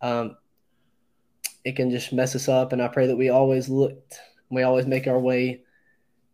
um, 0.00 0.36
it 1.64 1.76
can 1.76 1.90
just 1.90 2.12
mess 2.12 2.34
us 2.34 2.48
up. 2.48 2.72
And 2.72 2.80
i 2.80 2.88
pray 2.88 3.06
that 3.06 3.16
we 3.16 3.28
always 3.28 3.68
looked 3.68 4.18
we 4.50 4.62
always 4.62 4.86
make 4.86 5.06
our 5.06 5.18
way 5.18 5.60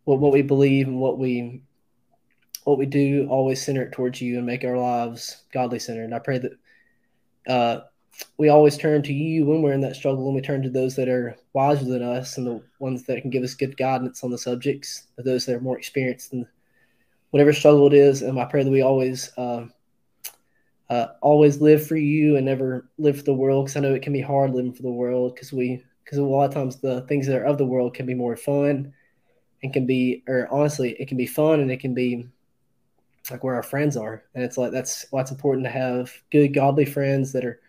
what, 0.05 0.19
what 0.19 0.31
we 0.31 0.41
believe 0.41 0.87
and 0.87 0.99
what 0.99 1.17
we 1.17 1.61
what 2.65 2.77
we 2.77 2.85
do 2.85 3.27
always 3.29 3.63
center 3.63 3.83
it 3.83 3.93
towards 3.93 4.19
you 4.19 4.37
and 4.37 4.45
make 4.45 4.63
our 4.63 4.77
lives 4.77 5.43
godly 5.53 5.79
centered. 5.79 6.03
And 6.03 6.15
i 6.15 6.19
pray 6.19 6.39
that 6.39 6.51
uh, 7.47 7.81
we 8.37 8.49
always 8.49 8.77
turn 8.77 9.03
to 9.03 9.13
you 9.13 9.45
when 9.45 9.61
we're 9.61 9.73
in 9.73 9.81
that 9.81 9.95
struggle 9.95 10.25
and 10.25 10.35
we 10.35 10.41
turn 10.41 10.63
to 10.63 10.69
those 10.69 10.95
that 10.95 11.07
are 11.07 11.35
wiser 11.53 11.85
than 11.85 12.01
us 12.01 12.37
and 12.37 12.47
the 12.47 12.61
ones 12.79 13.03
that 13.03 13.21
can 13.21 13.29
give 13.29 13.43
us 13.43 13.53
good 13.53 13.77
guidance 13.77 14.23
on 14.23 14.31
the 14.31 14.37
subjects 14.37 15.07
those 15.17 15.45
that 15.45 15.55
are 15.55 15.61
more 15.61 15.77
experienced 15.77 16.33
in 16.33 16.47
whatever 17.29 17.53
struggle 17.53 17.87
it 17.87 17.93
is. 17.93 18.21
And 18.21 18.39
i 18.39 18.45
pray 18.45 18.63
that 18.63 18.71
we 18.71 18.81
always 18.81 19.31
um, 19.37 19.71
uh, 20.89 21.07
always 21.21 21.61
live 21.61 21.85
for 21.85 21.97
you 21.97 22.35
and 22.35 22.45
never 22.45 22.89
live 22.97 23.17
for 23.17 23.23
the 23.23 23.33
world 23.33 23.65
because 23.65 23.77
i 23.77 23.79
know 23.79 23.93
it 23.93 24.01
can 24.01 24.13
be 24.13 24.21
hard 24.21 24.53
living 24.53 24.73
for 24.73 24.83
the 24.83 24.89
world 24.89 25.35
because 25.35 25.51
we 25.51 25.83
because 26.03 26.17
a 26.19 26.23
lot 26.23 26.45
of 26.45 26.53
times 26.53 26.77
the 26.77 27.01
things 27.01 27.25
that 27.27 27.37
are 27.37 27.45
of 27.45 27.57
the 27.57 27.65
world 27.65 27.93
can 27.93 28.05
be 28.05 28.13
more 28.13 28.35
fun 28.35 28.93
and 29.63 29.73
can 29.73 29.85
be 29.85 30.23
or 30.27 30.47
honestly 30.51 30.95
it 30.99 31.07
can 31.07 31.17
be 31.17 31.25
fun 31.25 31.59
and 31.59 31.71
it 31.71 31.79
can 31.79 31.93
be 31.93 32.27
like 33.31 33.43
where 33.43 33.55
our 33.55 33.63
friends 33.63 33.97
are. 33.97 34.23
And 34.33 34.43
it's 34.43 34.57
like 34.57 34.71
that's 34.71 35.05
why 35.11 35.21
it's 35.21 35.31
important 35.31 35.65
to 35.65 35.71
have 35.71 36.11
good 36.31 36.49
godly 36.49 36.85
friends 36.85 37.31
that 37.33 37.45
are 37.45 37.59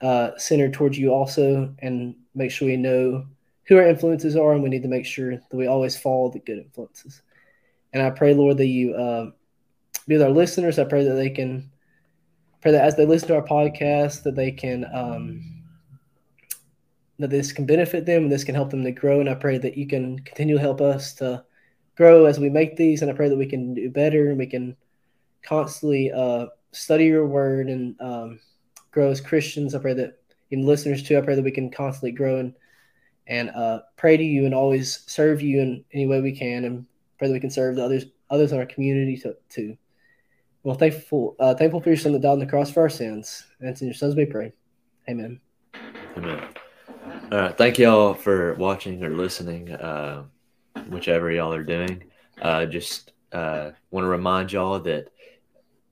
uh, 0.00 0.30
centered 0.38 0.72
towards 0.72 0.98
you 0.98 1.10
also 1.12 1.74
and 1.80 2.14
make 2.34 2.50
sure 2.50 2.68
we 2.68 2.76
know 2.76 3.26
who 3.64 3.76
our 3.76 3.86
influences 3.86 4.36
are. 4.36 4.52
And 4.52 4.62
we 4.62 4.68
need 4.68 4.82
to 4.82 4.88
make 4.88 5.06
sure 5.06 5.36
that 5.36 5.52
we 5.52 5.66
always 5.66 5.96
follow 5.96 6.30
the 6.30 6.38
good 6.40 6.58
influences. 6.58 7.22
And 7.92 8.02
i 8.02 8.10
pray 8.10 8.34
lord 8.34 8.56
that 8.58 8.66
you 8.66 8.94
uh, 8.94 9.30
be 10.06 10.14
with 10.14 10.22
our 10.22 10.30
listeners. 10.30 10.78
I 10.78 10.84
pray 10.84 11.04
that 11.04 11.14
they 11.14 11.30
can 11.30 11.70
pray 12.60 12.72
that 12.72 12.84
as 12.84 12.96
they 12.96 13.06
listen 13.06 13.28
to 13.28 13.36
our 13.36 13.46
podcast 13.46 14.22
that 14.22 14.36
they 14.36 14.52
can 14.52 14.86
um, 14.92 15.62
that 17.18 17.30
this 17.30 17.52
can 17.52 17.66
benefit 17.66 18.06
them 18.06 18.24
and 18.24 18.32
this 18.32 18.44
can 18.44 18.54
help 18.54 18.70
them 18.70 18.84
to 18.84 18.92
grow. 18.92 19.20
And 19.20 19.28
i 19.28 19.34
pray 19.34 19.58
that 19.58 19.76
you 19.76 19.86
can 19.86 20.18
continue 20.20 20.56
to 20.56 20.60
help 20.60 20.80
us 20.80 21.14
to 21.14 21.44
grow 22.00 22.24
as 22.24 22.38
we 22.38 22.48
make 22.48 22.76
these 22.76 23.02
and 23.02 23.10
i 23.10 23.14
pray 23.14 23.28
that 23.28 23.36
we 23.36 23.46
can 23.46 23.74
do 23.74 23.90
better 23.90 24.30
and 24.30 24.38
we 24.38 24.46
can 24.46 24.76
constantly 25.42 26.10
uh, 26.12 26.46
study 26.72 27.06
your 27.06 27.26
word 27.26 27.68
and 27.68 27.98
um, 28.00 28.40
grow 28.90 29.10
as 29.10 29.20
christians. 29.20 29.74
I 29.74 29.78
pray 29.78 29.94
that 29.94 30.18
even 30.50 30.66
listeners 30.66 31.02
too 31.02 31.18
i 31.18 31.20
pray 31.20 31.34
that 31.34 31.44
we 31.44 31.58
can 31.58 31.70
constantly 31.70 32.12
grow 32.12 32.38
and 32.38 32.54
and 33.26 33.50
uh, 33.50 33.80
pray 33.96 34.16
to 34.16 34.24
you 34.24 34.44
and 34.46 34.54
always 34.54 35.04
serve 35.06 35.40
you 35.40 35.60
in 35.60 35.84
any 35.92 36.06
way 36.06 36.20
we 36.20 36.32
can 36.32 36.64
and 36.64 36.86
pray 37.18 37.28
that 37.28 37.34
we 37.34 37.40
can 37.40 37.50
serve 37.50 37.76
the 37.76 37.84
others 37.84 38.06
others 38.30 38.52
in 38.52 38.58
our 38.58 38.66
community 38.66 39.16
to, 39.18 39.36
too. 39.48 39.76
Well 40.62 40.76
thankful 40.76 41.36
uh, 41.38 41.54
thankful 41.54 41.80
for 41.80 41.90
your 41.90 41.96
son 41.96 42.12
that 42.12 42.22
died 42.22 42.32
on 42.32 42.38
the 42.38 42.46
cross 42.46 42.70
for 42.70 42.80
our 42.80 42.90
sins. 42.90 43.44
And 43.60 43.68
it's 43.68 43.80
in 43.80 43.88
your 43.88 43.94
son's 43.94 44.16
we 44.16 44.26
pray. 44.26 44.52
Amen. 45.08 45.40
Amen. 46.16 46.42
All 47.32 47.38
right. 47.38 47.56
Thank 47.56 47.78
y'all 47.78 48.14
for 48.14 48.54
watching 48.54 49.02
or 49.04 49.10
listening, 49.10 49.72
uh, 49.72 50.24
whichever 50.88 51.30
y'all 51.30 51.52
are 51.52 51.64
doing. 51.64 52.04
Uh, 52.40 52.66
just 52.66 53.12
uh, 53.32 53.70
want 53.90 54.04
to 54.04 54.08
remind 54.08 54.52
y'all 54.52 54.80
that 54.80 55.08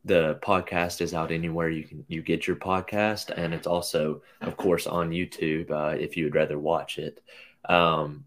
the 0.04 0.38
podcast 0.42 1.00
is 1.00 1.12
out 1.12 1.30
anywhere 1.30 1.68
you 1.68 1.84
can 1.84 2.04
you 2.08 2.22
get 2.22 2.46
your 2.46 2.56
podcast, 2.56 3.30
and 3.30 3.52
it's 3.52 3.66
also, 3.66 4.22
of 4.40 4.56
course, 4.56 4.86
on 4.86 5.10
YouTube 5.10 5.70
uh, 5.70 5.96
if 5.98 6.16
you 6.16 6.24
would 6.24 6.34
rather 6.34 6.58
watch 6.58 6.98
it. 6.98 7.20
Um, 7.68 8.24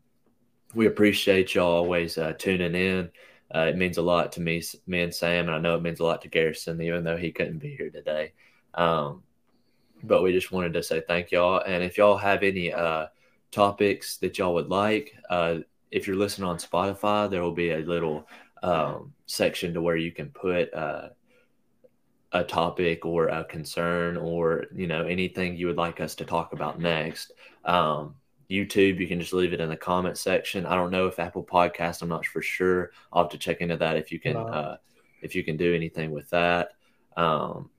we 0.74 0.88
appreciate 0.88 1.56
y'all 1.56 1.74
always 1.74 2.18
uh, 2.18 2.34
tuning 2.38 2.76
in. 2.76 3.12
Uh, 3.54 3.68
it 3.68 3.78
means 3.78 3.98
a 3.98 4.02
lot 4.02 4.32
to 4.34 4.42
me, 4.42 4.64
me 4.88 5.02
and 5.02 5.14
Sam, 5.14 5.48
and 5.48 5.56
I 5.56 5.60
know 5.60 5.76
it 5.76 5.82
means 5.82 6.00
a 6.00 6.06
lot 6.06 6.22
to 6.22 6.30
Garrison, 6.30 6.82
even 6.82 7.04
though 7.04 7.18
he 7.18 7.32
couldn't 7.32 7.60
be 7.60 7.76
here 7.76 7.90
today. 7.90 8.34
Um, 8.74 9.24
but 10.04 10.24
we 10.24 10.32
just 10.32 10.52
wanted 10.52 10.74
to 10.74 10.84
say 10.84 11.02
thank 11.06 11.32
y'all. 11.32 11.62
And 11.66 11.84
if 11.84 11.98
y'all 11.98 12.18
have 12.18 12.44
any 12.44 12.72
uh, 12.72 13.08
topics 13.52 14.18
that 14.18 14.38
y'all 14.38 14.54
would 14.54 14.70
like, 14.70 15.16
uh, 15.30 15.60
if 15.92 16.08
you're 16.08 16.16
listening 16.16 16.48
on 16.48 16.58
Spotify, 16.58 17.30
there 17.30 17.42
will 17.42 17.52
be 17.52 17.72
a 17.72 17.80
little 17.80 18.28
um, 18.64 19.14
section 19.26 19.74
to 19.74 19.82
where 19.82 19.98
you 19.98 20.12
can 20.12 20.30
put 20.30 20.74
uh, 20.74 21.10
a 22.32 22.44
topic 22.44 23.06
or 23.06 23.28
a 23.28 23.44
concern 23.44 24.16
or 24.18 24.66
you 24.74 24.88
know 24.88 25.06
anything 25.06 25.56
you 25.56 25.68
would 25.68 25.78
like 25.78 26.00
us 26.00 26.16
to 26.16 26.26
talk 26.26 26.54
about 26.54 26.80
next. 26.80 27.34
Um, 27.66 28.16
YouTube, 28.50 29.00
you 29.00 29.08
can 29.08 29.20
just 29.20 29.34
leave 29.34 29.54
it 29.54 29.62
in 29.62 29.70
the 29.70 29.78
comment 29.78 30.18
section. 30.18 30.66
I 30.66 30.76
don't 30.76 30.92
know 30.92 31.08
if 31.08 31.20
Apple 31.20 31.44
Podcast, 31.44 32.02
I'm 32.02 32.10
not 32.10 32.26
for 32.26 32.42
sure. 32.42 32.92
I'll 33.12 33.24
have 33.24 33.32
to 33.32 33.38
check 33.38 33.62
into 33.62 33.78
that 33.78 33.96
if 33.98 34.12
you 34.12 34.20
can 34.20 34.38
uh, 34.38 34.78
if 35.22 35.36
you 35.36 35.44
can 35.44 35.58
do 35.58 35.76
anything 35.76 36.12
with 36.12 36.30
that. 36.30 36.72
Um, 37.18 37.70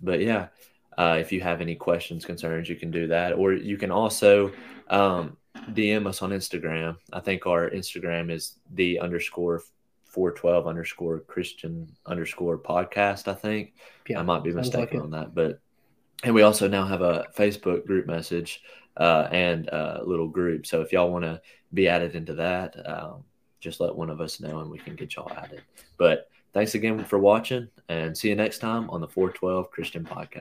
but 0.00 0.20
yeah, 0.20 0.48
uh, 0.96 1.16
if 1.20 1.32
you 1.32 1.40
have 1.40 1.60
any 1.60 1.74
questions, 1.74 2.24
concerns, 2.24 2.68
you 2.68 2.76
can 2.76 2.90
do 2.90 3.08
that, 3.08 3.32
or 3.32 3.52
you 3.52 3.76
can 3.76 3.90
also 3.90 4.52
um, 4.88 5.36
DM 5.68 6.06
us 6.06 6.22
on 6.22 6.30
Instagram. 6.30 6.96
I 7.12 7.20
think 7.20 7.46
our 7.46 7.70
Instagram 7.70 8.30
is 8.30 8.56
the 8.74 8.98
underscore 9.00 9.62
412 10.04 10.66
underscore 10.66 11.20
Christian 11.20 11.88
underscore 12.06 12.58
podcast. 12.58 13.28
I 13.28 13.34
think 13.34 13.74
yeah, 14.08 14.18
I 14.18 14.22
might 14.22 14.42
be 14.42 14.52
mistaken 14.52 14.98
like 14.98 15.04
on 15.04 15.10
that, 15.12 15.34
but 15.34 15.60
and 16.24 16.34
we 16.34 16.42
also 16.42 16.68
now 16.68 16.84
have 16.84 17.00
a 17.00 17.26
Facebook 17.36 17.86
group 17.86 18.06
message 18.06 18.62
uh, 18.96 19.28
and 19.30 19.68
a 19.68 20.02
little 20.04 20.28
group. 20.28 20.66
So 20.66 20.82
if 20.82 20.92
y'all 20.92 21.10
want 21.10 21.24
to 21.24 21.40
be 21.72 21.88
added 21.88 22.14
into 22.14 22.34
that, 22.34 22.76
um, 22.86 23.24
just 23.60 23.80
let 23.80 23.94
one 23.94 24.10
of 24.10 24.20
us 24.20 24.40
know 24.40 24.60
and 24.60 24.70
we 24.70 24.78
can 24.78 24.96
get 24.96 25.14
y'all 25.16 25.32
added. 25.32 25.62
But 25.96 26.28
thanks 26.52 26.74
again 26.74 27.04
for 27.04 27.18
watching 27.18 27.68
and 27.88 28.16
see 28.16 28.28
you 28.28 28.34
next 28.34 28.58
time 28.58 28.90
on 28.90 29.00
the 29.00 29.08
412 29.08 29.70
Christian 29.70 30.04
Podcast. 30.04 30.38